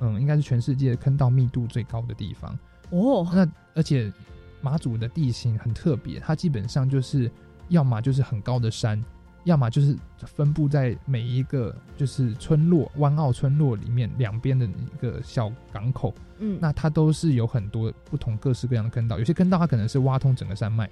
[0.00, 2.58] 嗯，应该是全世界坑道密度最高的地方
[2.90, 3.26] 哦。
[3.32, 4.12] 那而且
[4.60, 7.30] 马祖的地形很特别，它基本上就是
[7.68, 9.02] 要么就是很高的山，
[9.46, 16.12] 要么就是分布在每一个就是村落湾澳村落里面两边的一个小港口。
[16.38, 20.90] 嗯，那它都是有很多不同各式各样的坑道，有些坑道它可能是挖通整个山脉，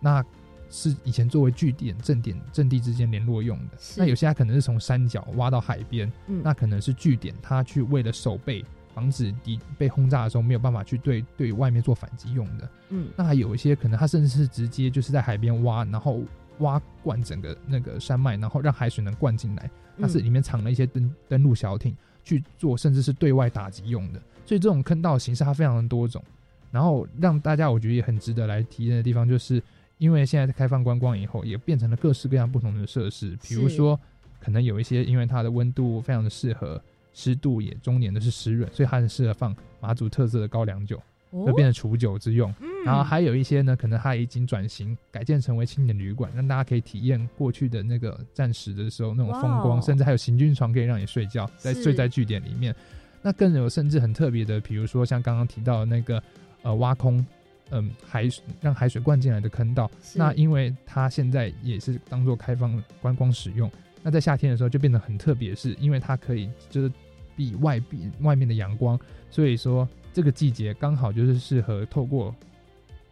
[0.00, 0.24] 那
[0.70, 3.76] 是以前作为据点、阵点、阵地之间联络用的。
[3.96, 8.64] 那有些它可能是从山脚挖到海边，嗯那可能是据点，它去为了守备，
[8.94, 12.68] 防止敌被轰炸的时候没有办法去对对外面做反击用的。
[12.88, 16.22] 嗯那还有一些可能它甚至是直接就是在海边挖，然后
[16.58, 24.20] 挖灌整个那个山脉，然后让海水能灌进来，它是里面藏了一些登登陆小艇去做，甚至是对外打击用的。
[24.44, 26.22] 所以这种坑道形式它非常的多种，
[26.70, 29.62] 然后让大家我觉得也很值得来体验的地方，就是
[29.98, 33.98] 因为现在开放观光以后，也变成了各式各样不同的设施，比如说
[34.40, 36.80] 可能有一些因为它的温度非常的适合，
[37.12, 41.02] 湿度也中年的是湿润，所以它很适合放马祖特色的高粱酒，哦
[41.32, 42.52] 就变成储酒之用。
[42.60, 42.68] 嗯。
[42.84, 52.74] 然后还有一些呢，可能它已经转型改建成为青年旅馆，让大家可以体验过去的那个战时的时候那种风光，甚至还有行军床可以让你睡觉，在睡在据点里面。
[53.20, 56.22] 那更有甚至很特别的，比如说像刚刚提到的那个
[56.62, 57.24] 呃挖空，
[57.70, 63.70] 嗯海水让海水灌进来的坑道，那因为它现在也是当做开放观光使用，
[64.04, 66.90] 那在夏天的时候就变得很特别，是因为它可以就是
[67.36, 68.98] 避外避外面的阳光，
[69.30, 69.86] 所以说
[70.18, 72.34] 这个季节刚好就是适合透过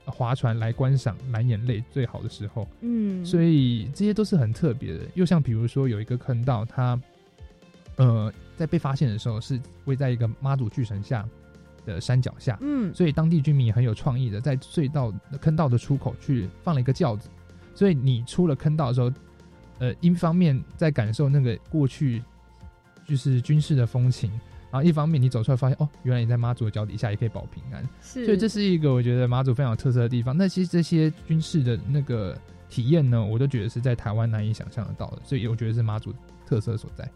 [0.07, 2.67] 划船来观赏蓝眼泪最好的时候。
[2.81, 5.05] 嗯，所以这些都是很特别的。
[5.15, 7.01] 又像比如说有一个坑道，它
[7.95, 11.25] 呃在被发现的时候是位在一个妈祖巨神下
[11.85, 17.29] 的山脚下，嗯所以当地居民也很有创意的，在隧道坑道的出口去放了一个轿子，
[17.73, 19.13] 所以你出了坑道的时候，
[19.79, 22.21] 呃，一方面在感受那个过去
[23.07, 24.29] 就是军事的风情。
[24.71, 30.37] 然后一方面你走出来发现哦，原来你在妈祖的脚底下也可以保平安，所以这是一个我觉得妈祖非常有特色的地方。
[30.37, 32.37] 那其实这些军事的那个
[32.69, 36.13] 体验呢，我都觉得是在台湾难以想象得到的，所以我觉得是妈祖
[36.47, 37.09] 特色所在。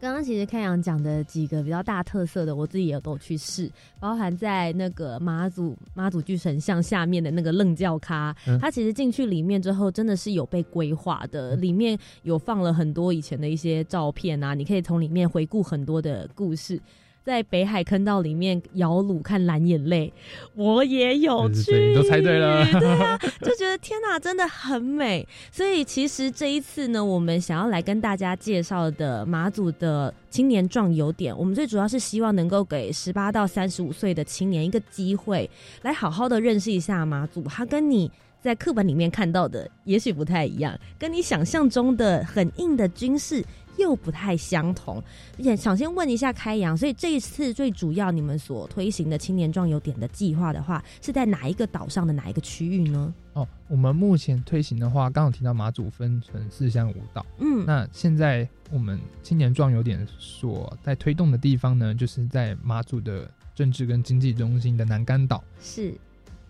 [0.00, 3.68] 刚刚其实开阳讲的几个比较大特色的，我自己也都去试，
[3.98, 16.80] 包含在那个妈祖妈祖巨神像下面的那个愣教咖，嗯它其实进去里面之后，真的是有被规划的，里面有放了很多以前的一些照片啊，你可以从里面回顾很多的故事。
[17.24, 20.12] 在北海坑道里面摇橹看蓝眼泪，
[20.54, 25.26] 我也有去，你都猜对了 对啊，就觉得天哪，真的很美。
[25.52, 35.48] 所以其实这一次呢，我们想要来跟大家介绍的马祖的青年壮游点，我们最主要是希望能够给十八到三十五岁的青年一个机会，
[35.82, 38.10] 来好好的认识一下马祖，它跟你。
[38.40, 43.44] 在课本里面看到的也许不太一样，跟你想象中的很硬的军事
[43.78, 45.02] 又不太相同。
[45.38, 53.14] 也想先问一下开阳，所以这一次最主要你们所推行的青年壮游点的计划的话，是在哪一个岛上的哪一个区域呢？
[53.34, 65.44] 哦，我们目前推行的话，刚好提到马祖分成四乡五岛，嗯那现在我们青年壮游点所在推动的地方呢，就是在马祖的政治跟经济中心的南竿岛。
[65.60, 65.94] 是，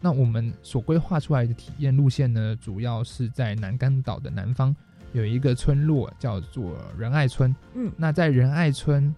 [0.01, 4.74] 那我们所规划出来的体验路线呢，主要是在南竿岛的南方
[5.12, 7.54] 有一个村落叫做仁爱村。
[7.74, 9.14] 嗯那在仁爱村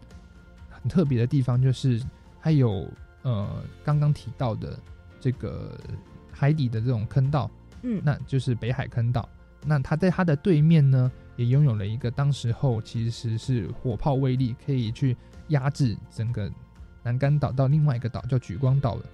[0.68, 2.02] 很特别的地方就是
[2.40, 2.88] 它有
[3.22, 4.78] 呃刚刚提到的
[5.20, 5.78] 这个
[6.30, 7.50] 海底的这种坑道，
[7.82, 9.28] 嗯那就是北海坑道。
[9.66, 15.14] 那它在它的对面呢，也拥有了一个当时候其实是火炮威力可以去
[15.48, 16.50] 压制整个
[17.02, 19.04] 南竿岛到另外一个岛叫举光岛的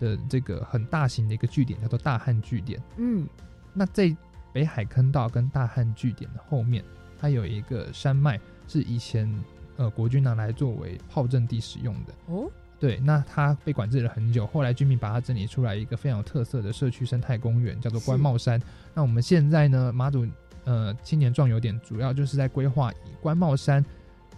[0.00, 2.82] 的这个很大型的一个据点，叫做大汉据点。
[2.98, 3.26] 嗯，
[3.72, 4.14] 那在
[4.54, 6.82] 北海坑道跟大汉据点的后面，
[7.18, 9.28] 它有一个山脉，是以前
[9.76, 12.14] 呃国军拿来作为炮阵地使用的。
[12.28, 12.48] 哦，
[12.78, 18.62] 对，那它被管制了很久，后来居民把它整理出来一个非常有特色的社区生态公园，叫做关帽山。
[18.94, 20.24] 那我们现在呢，马祖
[20.64, 23.84] 呃青年壮游点主要就是在规划以关帽山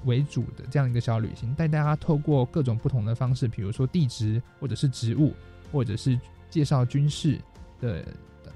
[0.06, 5.34] 为主的这样一个小旅行，带大家透过各种不同的方式，比如说地质或者是植物，
[5.70, 7.38] 或者是介绍军事
[7.80, 8.02] 的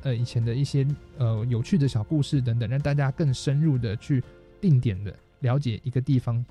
[0.03, 0.87] 呃以前的一些
[1.19, 4.23] 呃有趣的小故事等等，让大家更深入的去
[4.61, 6.45] 定点的了解一个地方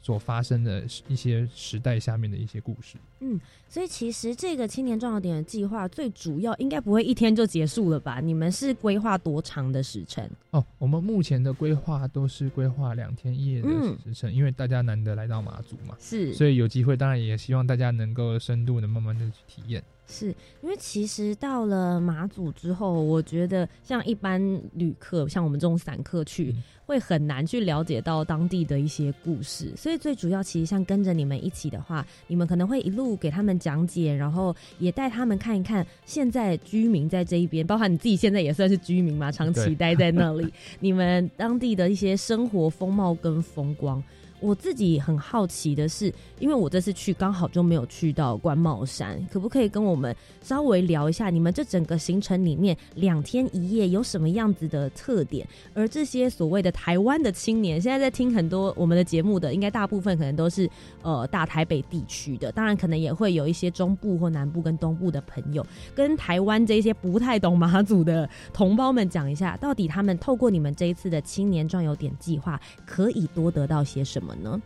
[0.00, 2.96] 所发生的一些时代下面的一些故事。
[3.20, 8.18] 嗯，所以其实这个青年壮游点的计划最主要应该不会一天就结束了吧？
[8.18, 10.28] 你们是规划多长的时程？
[10.50, 13.68] 哦，我们目前的规划都是规划两天一夜的
[14.02, 19.82] 时程，因为大家难得来到马祖嘛，是，所以有机会当然也希望大家能够深度的慢慢的去体验。
[20.06, 20.26] 是
[20.62, 24.40] 因为其实到了马祖之后，我觉得像一般
[24.74, 29.72] 旅客，像我们这种散客去，会很难去了解到当地的一些故事。
[29.76, 44.02] 所以最主要，其实像跟着你们一起的话，你们可能会一路给他们讲解，然后也带他们看一看现在居民在这一边，包括你自己现在也算是居民嘛，长期待在那里，你们当地的一些生活风貌跟风光。
[44.42, 55.46] 我自己很好奇的是，因为我这次去刚好就没有去到关帽山，可不可以跟我们稍微聊一下你们这整个行程里面两天一夜有什么样子的特点？
[55.74, 60.68] 而这些所谓的台湾的青年，现在在听很多我们的节目的，应该大部分可能都是
[61.02, 65.64] 呃大台北地区的，当然可能也会有一些中部或南部跟东部的朋友，
[65.94, 74.31] 跟台湾这些不太懂马祖的同胞们讲一下，到底他们透过你们这一次的青年壮游点计划，可以多得到些什么？
[74.40, 74.60] 呢？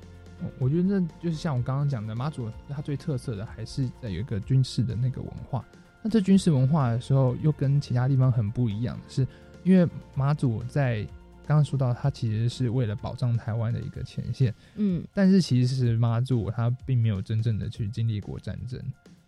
[0.58, 5.64] 我觉得那就是像我刚刚讲的，马祖它最特色的还是在有一个军事的那个文化。
[6.02, 9.26] 那这军事文化的时候，又跟其他地方很不一样的是，
[9.64, 11.02] 因为马祖在
[11.46, 14.54] 刚刚说到，它其实是为了保障台湾的一个前线。
[14.74, 18.78] 嗯，但是其实马祖它并没有真正的去经历过战争。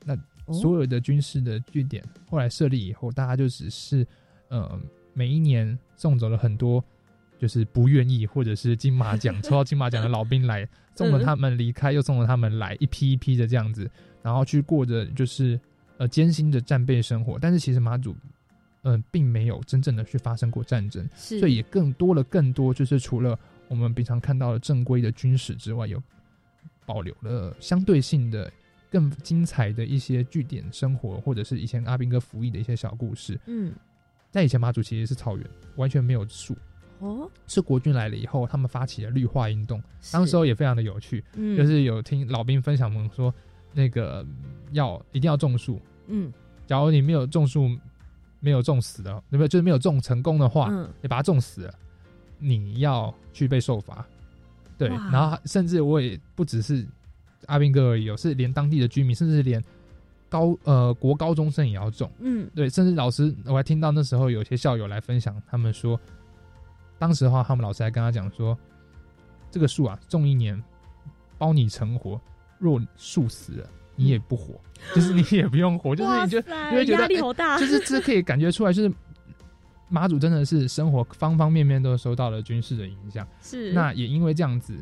[0.05, 0.15] 那
[0.53, 4.07] 所有的军事的据点后来设立以后，大家就只是
[4.49, 4.79] 呃
[5.15, 6.85] 每一年送走了很多。
[7.39, 13.89] 就是不愿意，或者是金马奖 抽到金马奖的老兵来送了他们离开，又送了他们来，一批一批的这样子，
[14.23, 15.59] 然后去过着就是
[15.97, 17.39] 呃艰辛的战备生活。
[17.39, 18.17] 但是其实马祖
[18.83, 26.03] 嗯并没有真正的去发生过战争，所以也更多了更多就是除了我们平常看到的正规的军史之外，有
[26.85, 28.51] 保留了相对性的
[28.91, 33.39] 更精彩的一些据点生活，或者是以前阿兵哥服役的一些小故事。
[33.47, 33.73] 嗯，
[34.31, 36.57] 在以前马祖其实是草原，完全没有树。
[37.01, 39.81] 哦，是国军来了以后，他们发起了绿化运动，
[40.13, 43.33] 当时候也非常的有趣，嗯，就是有听老兵分享们说，
[43.73, 44.27] 那个
[44.73, 46.33] 要一定要种树，嗯，
[46.67, 47.71] 假如你没有种树，
[48.41, 49.47] 没有种死的，对不对？
[49.47, 51.75] 就是没有种成功的话，嗯，你把它种死了，
[52.39, 54.05] 你要去被受罚，
[54.77, 56.85] 对，然后甚至我也不只是
[57.47, 59.63] 阿兵哥而已，有是连当地的居民，甚至连
[60.29, 65.99] 高呃国高中生也要种，嗯，对，甚至老师我还听到那时候有些校友来分享，他们说。
[66.99, 68.59] 当时的话，他们老师还跟他讲说
[69.51, 70.61] ：“这个树啊，种一年，
[71.39, 72.19] 包你成活；
[72.59, 74.61] 若树死了，你也不活，
[74.95, 78.93] 就是你也不用活， 就是你就你会觉得压力好大，就是这可以感觉出来，就是
[79.89, 83.27] 马祖真的是生活方方面面都受到了军事的影响。
[83.41, 84.77] 是那也因为这样子，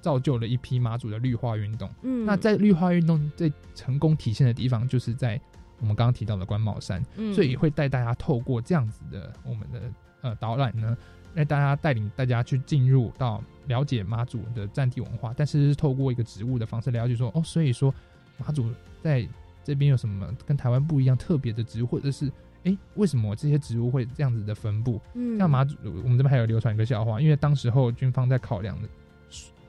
[0.00, 1.88] 造就了一批马祖的绿化运动。
[2.02, 5.40] 嗯，那在绿化运动最成功体现的地方，就是在
[5.78, 7.02] 我们刚刚提到的关帽山。
[7.16, 9.80] 嗯，所以会带大家透过这样子的我们的
[10.20, 10.96] 呃导览呢。
[11.34, 17.94] 让大家带领大家去进入到了解马祖的战地文化，但是是透过一个植物的方式了解说哦，所以说
[18.38, 18.70] 马祖
[19.02, 19.26] 在
[19.62, 22.30] 这边有什么跟台湾不一样特别的植物，或者是
[22.64, 25.00] 哎为什么这些植物会这样子的分布？
[25.14, 28.88] 嗯，像马祖我们这边还有流传一个笑话，因为当时候军方在考量的，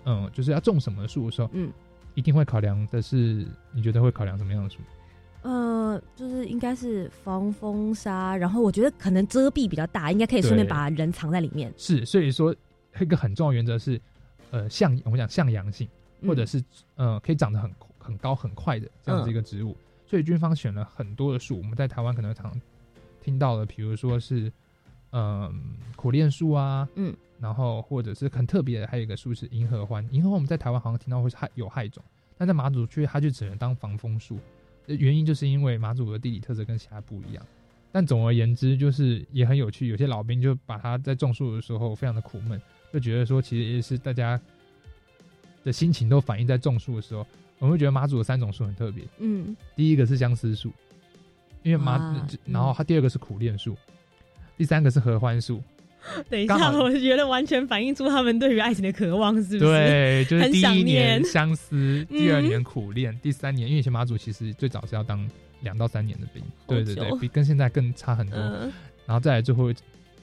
[0.06, 1.72] 嗯，就是要种什么树的时候，嗯，
[2.16, 4.80] 一定会考量的是你觉得会考量什么样的树？
[5.44, 11.74] 呃，就是应该是防风沙，然后我觉得可能遮蔽比较大，应该可以顺便把人藏在里面。
[11.78, 12.56] 是，所以说
[13.00, 14.00] 一个很重要原则是，
[14.52, 15.88] 呃，向我们讲向阳性，
[16.28, 16.64] 或者是
[16.96, 19.76] 呃可以长得很很高很快的这样子一个植物。
[20.06, 22.54] 所以军方选了很多的树，我们在台湾可能常
[23.20, 24.52] 听到的，比如说是
[25.12, 30.08] 嗯苦楝树啊，嗯，然后或者是很特别的，还有一个树是银河欢。
[30.12, 32.04] 银河欢我们在台湾好像听到会是害有害种，
[32.38, 34.38] 但在马祖区它就只能当防风树。
[34.88, 37.46] 原因就是因为马祖的地理特色跟其他不一样，
[37.92, 39.88] 但总而言之就是也很有趣。
[39.88, 42.62] 有些老兵就把他在种树的时候非常的苦闷，
[42.92, 44.40] 就觉得说其实也是大家
[45.64, 47.26] 的心情都反映在种树的时候。
[47.60, 50.72] 我们会觉得马祖的三种树很特别，嗯，第一个是相思树，
[51.62, 53.78] 因为马哇，然后它第二个是苦楝树，
[54.58, 55.62] 第三个是合欢树。
[56.30, 59.72] 等一下，我觉得完全反映出他们对于爱情的渴望，是不是？
[59.72, 62.06] 对，就是第一年相思，嗯。
[62.10, 65.30] 第二年苦练，第三年，因为以前马祖其实最早是要当
[65.62, 68.40] 两到三年的兵，对对对，比跟现在更差很多。
[68.40, 68.72] 嗯。
[69.06, 69.72] 然后再来最后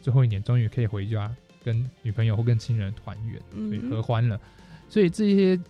[0.02, 1.30] 最后一年，终于可以回家
[1.64, 4.40] 跟女朋友或跟亲人团圆，嗯所以合欢了。
[4.88, 5.60] 所以这些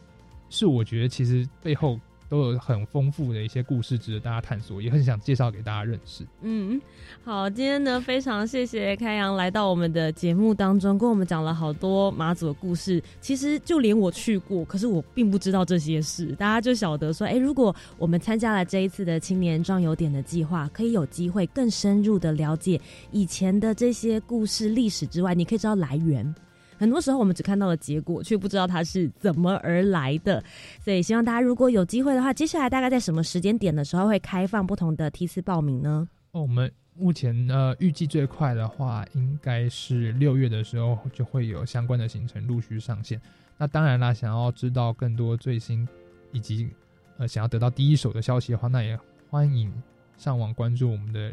[0.51, 1.99] 是我觉得其实背后
[2.29, 6.27] 都有很丰富的一些故事值得大家探索，也很想介绍给大家认识。
[6.43, 6.81] 嗯，
[7.25, 13.03] 好，今天呢，非常谢谢开阳来到我们的节目当中，跟我们讲了好多马祖的故事。
[13.21, 16.27] 其实就连我去过，可是我并不知道这些事。
[16.33, 26.35] 大家就晓得说，哎、如果我们参加了这一次的青年壮游点的计划，可以有机会更深入的了解以前的这些故事历史之外，你可以知道来源。
[26.79, 30.43] 很多时候我们只看到了结果，却不知道它是怎么而来的。
[30.81, 36.09] 所以希望大家如果有机会的话，接下来大概在什么时间点的时候会开放不同的梯次报名呢？
[36.31, 43.21] 哦，我们目前呃预计最快的话，应该是六月的时候就会有相关的行程陆续上线。
[43.57, 45.87] 那当然啦，想要知道更多最新
[46.33, 46.69] 以及
[47.17, 48.99] 呃想要得到第一手的消息的话，那也
[49.29, 49.73] 欢迎
[50.17, 51.33] 上网关注我们的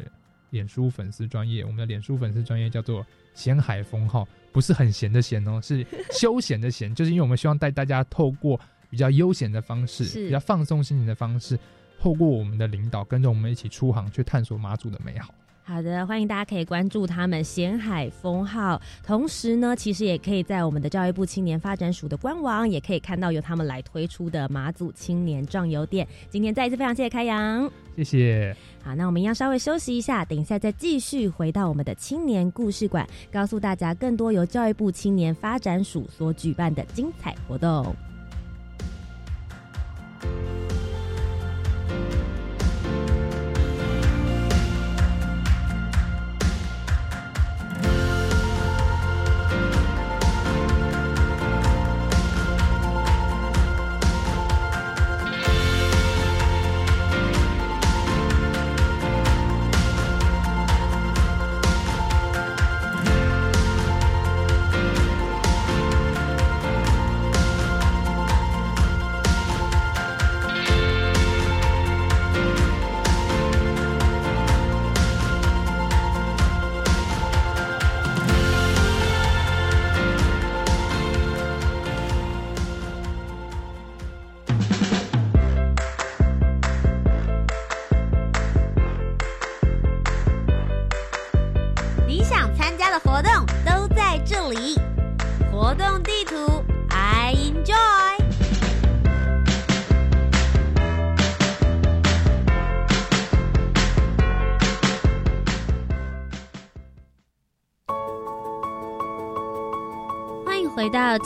[0.50, 1.62] 脸书粉丝专业。
[1.62, 4.26] 我们的脸书粉丝专业叫做“咸海风号”，
[4.56, 11.58] 不是很闲的闲哦，是 休闲的闲，就是因为我们希望带大家透过比较悠闲的方式，比较放松心情的方式。
[12.00, 15.34] 透过我们的领导，跟着我们一起出航，去探索马祖的美好。
[15.62, 26.08] 好的，欢迎大家可以关注他们咸海风号，同时呢，其实也可以在我们的教育部青年发展署的官网，也可以看到由他们来推出的马祖青年壮游店。
[26.30, 28.56] 今天再一次非常谢谢开阳，谢谢。
[28.84, 37.94] 好，那我们要稍微休息一下，等一下再继续回到我们的青年故事馆，告诉大家更多由教育部青年发展署所举办的精彩活动。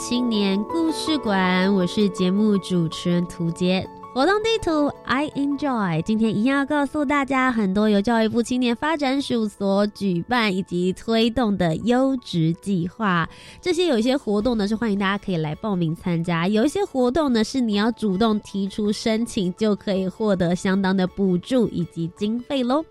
[0.01, 3.87] 青年故事馆，我是节目主持人涂杰。
[4.15, 13.29] 活动地图 I enjoy，今天一样要告诉大家很多由教育部青年发展署所举办以及推动的优质计划。
[13.61, 22.83] 这些有一些活动呢是欢迎大家可以来报名参加，有一些活动呢是你要主动提出申请就可以获得相当的补助以及经费喽。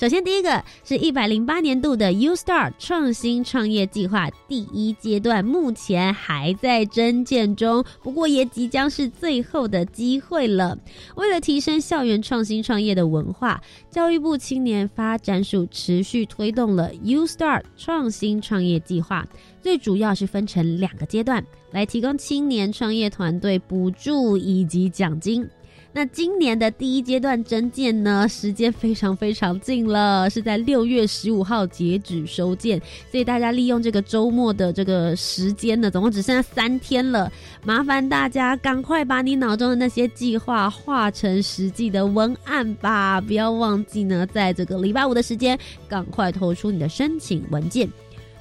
[0.00, 10.78] 首先，第一个是一百零八年度的 U Star 创新创业计划第一阶段，目前还在征件中，不过也即将是最后的机会了。
[11.16, 19.28] 为了提升校园创新创业的文化，教育部青年发展署持续推动了 U Star 创新创业计划，
[19.60, 25.46] 最主要是分成两个阶段，来提供青年创业团队补助以及奖金。
[25.92, 32.80] 那今年的第一阶段征件呢，时间非常非常近了，是在六月十五号截止收件，
[33.10, 37.30] 所以大家利用这个周末的这个时间呢，总共只剩下三天了，
[37.64, 47.90] 麻烦大家赶快把你脑中的那些计划化成实际的文案吧，不要忘记呢，在这个礼拜五的时间，赶快投出你的申请文件。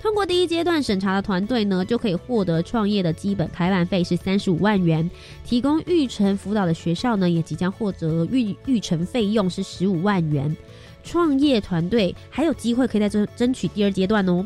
[0.02, 5.10] 通过第一阶段审查的团队呢，就可以获得创业的基本开办费是三十五万元，
[5.44, 10.56] 提供育成辅导的学校呢，也即将获得育育成费用是十五万元。
[11.04, 14.46] 创业团队还有机会可以在争争取第二阶段哦。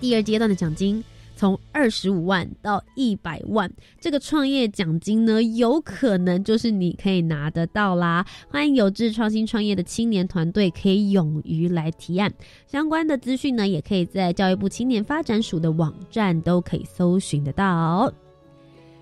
[0.00, 1.02] 第二阶段的奖金
[1.38, 8.26] 从二十五万到一百万，这个创业奖金呢，有可能就是你可以拿得到啦。
[8.48, 12.28] 欢迎有志创新创业的青年团队可以勇于来提案，
[12.66, 18.12] 相关的资讯呢，也可以在教育部青年发展署的网站都可以搜寻得到。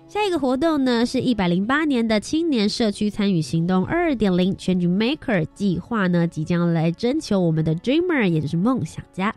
[0.07, 9.33] 下一个活动呢，是一百零八年的青年社区参与行动二点零 Change Maker 计划呢，即将来征求我们的 Dreamer，也就是梦想家。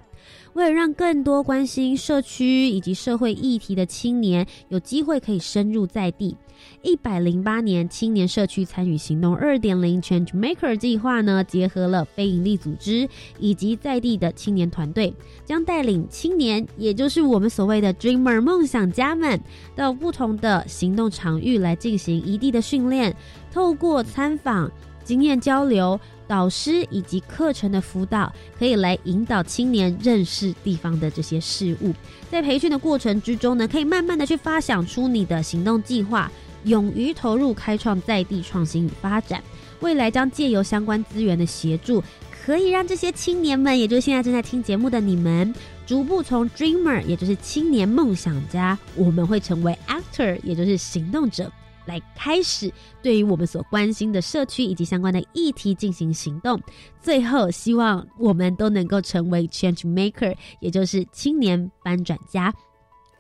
[0.55, 6.37] 为了让更多关心社区以及社会议题的青年有机会可以深入在地，
[6.83, 19.41] 一百零八年青年社区参与行动二点零 Change Maker 计划呢，结合了非营利组织以及在地的青年团队，将带领青年，也就是我们所谓的 Dreamer 梦想家们，
[19.77, 23.15] 到不同的行动场域来进行一地的训练，
[23.53, 24.71] 透过参访、
[25.05, 25.99] 经验交流。
[26.31, 31.93] 导师以及课程的辅导，可以来引导青年认识地方的这些事物。
[32.31, 36.31] 在培训的过程之中呢，可以慢慢的去发想出你的行动计划，
[36.63, 39.43] 勇于投入开创在地创新与发展。
[39.81, 42.01] 未来将借由相关资源的协助，
[42.31, 45.53] 可以让这些青年们，也就是现在正在听节目的你们，
[45.85, 51.51] 逐步从 dreamer，也就是青年梦想家，我们会成为 actor，也就是行动者。
[51.91, 52.73] 来开始
[53.03, 56.61] 对于我们所关心的社区以及相关的议题进行行动，
[57.01, 62.55] 最后希望我们都能够成为 change maker，也就是青年搬转家。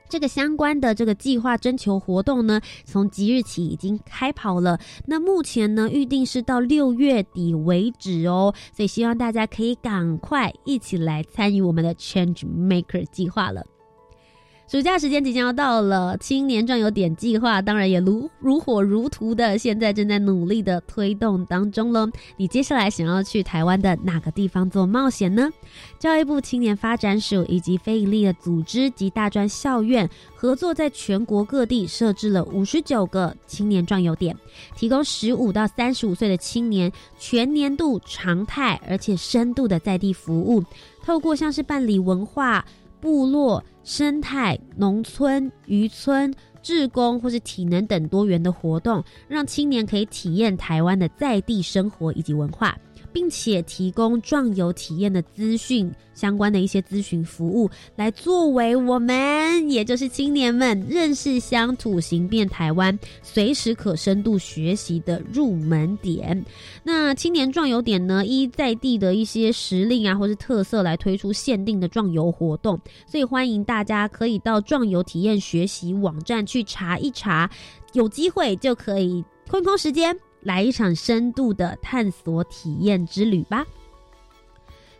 [0.09, 4.79] 这个相关的这个计划征求活动呢，从即日起已经开跑了。
[5.07, 13.65] 那目前呢，预定是到六月底为止哦，所以希望大家可以赶快一起来参与我们的 change maker 计划了。
[14.71, 22.09] 暑假时间即将要到了，青年壮游点计划当然也如如火如荼的，现在正在努力的推动当中喽。
[22.37, 25.51] 你接下来想要去台湾的哪个地方做冒险呢？
[25.99, 34.37] 教育部青年发展署以及非营利的组织及大专校院合作，在全国各地设置了五十九个青年壮游点，
[34.77, 40.63] 提供十五到三十五岁的青年全年度常态而且深度的在地服务，
[41.05, 42.65] 透过像是办理文化。
[43.01, 46.33] 部落生态、农村、渔村、
[46.63, 52.77] 志工或是体能等多元的活动，让青年可以体验台湾的在地生活以及文化。
[53.13, 66.45] 并且提供壮游体验的资讯相关的一些咨询服务，来作为我们也就是青年们认识乡土、行遍台湾、随时可深度学习的入门点。
[66.85, 77.49] 那青年壮游点呢，依在地的一些时令啊，或是特色来推出限定的壮游活动，所以欢迎大家可以到壮游体验学习网站去查一查，
[77.93, 80.19] 有机会就可以空空时间。
[80.41, 83.65] 来一场深度的探索体验之旅吧！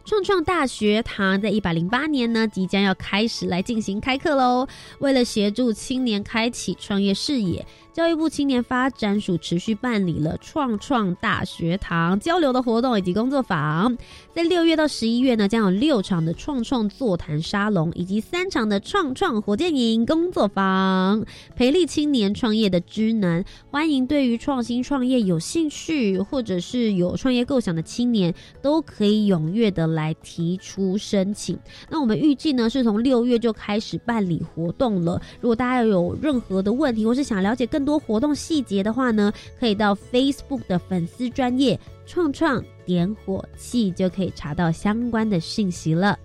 [0.05, 4.69] 创创大学堂在一百零八年呢，即将要开始来进行开课喽。
[4.99, 7.67] 为了协助青年开启创业视野。
[7.93, 13.97] 教育部青年发展署持续办理了创创大学堂交流的活动以及工作坊，
[14.33, 21.25] 在六月到十一月呢，将有六场的创创座谈沙龙以及三场的创创火箭营工作坊，
[21.57, 23.45] 培力青年创业的知能。
[23.73, 28.33] 欢迎对于创新创业有兴趣或者是有创业构想的青年，
[28.63, 31.59] 都可以踊跃的来提出申请。
[31.89, 35.21] 那我们预计呢，是从六月就开始办理活动了。
[35.41, 46.19] 如果大家有任何的问题，或是想了解更，更多活动细节的话呢，可以到 Facebook 的粉丝专业创创点火器就可以查到相关的信息了。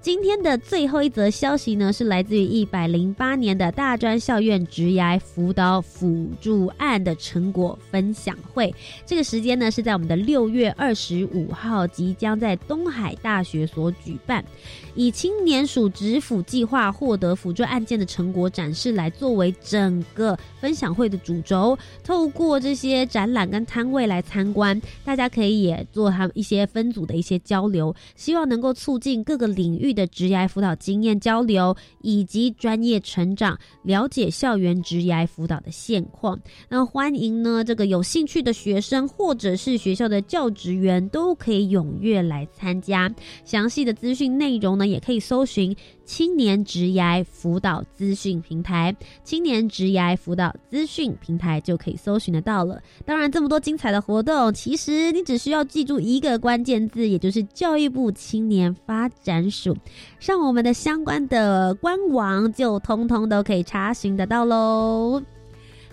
[0.00, 8.72] 今天的最后一则消息呢，是来自于一百零八年的大专校院职涯辅导辅助案的成果分享会。
[9.04, 14.42] 这个时间呢，是在我们的六月二十五号，即将在东海大学所举办。
[14.94, 36.38] 以青年署职辅计划获得辅助案件的成果展示来作为整个分享会的主轴，透过这些展览跟摊位来参观，大家可以也做他们一些分组的一些交流，希望能够促进各个领域的职涯辅导经验交流以及专业成长，了解校园职涯辅导的现况。
[36.68, 43.10] 那欢迎呢这个有兴趣的学生或者是学校的教职员都可以踊跃来参加。
[43.44, 44.86] 详细的资讯内容呢？
[44.86, 45.76] 也可以搜寻
[46.08, 52.80] 青年职涯辅导资讯平台，青年职涯辅导资讯平台就可以搜寻得到了。
[53.04, 59.76] 当然，这么多精彩的活动，其实你只需要记住一个关键字，也就是教育部青年发展署，
[60.18, 65.22] 上我们的相关的官网就通通都可以查询得到喽。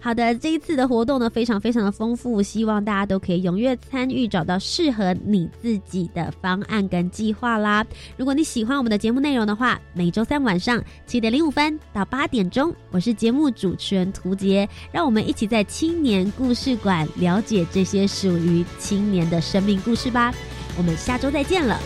[0.05, 7.83] 好的，这一次的活动呢，非常非常的丰富，希望大家都可以踊跃参与，找到适合你自己的方案跟计划啦。
[8.15, 20.31] 如果你喜欢我们的节目内容的话，每周三晚上七点零五分到八点钟，我是节目主持人涂杰，让我们一起在青年故事馆了解这些属于青年的生命故事吧。
[20.77, 21.79] 我们下周再见了，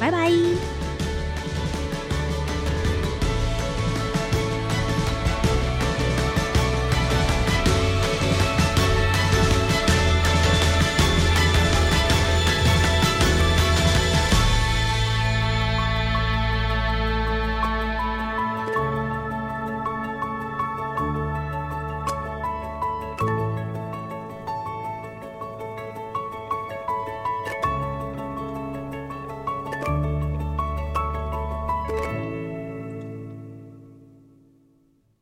[0.00, 0.32] 拜拜。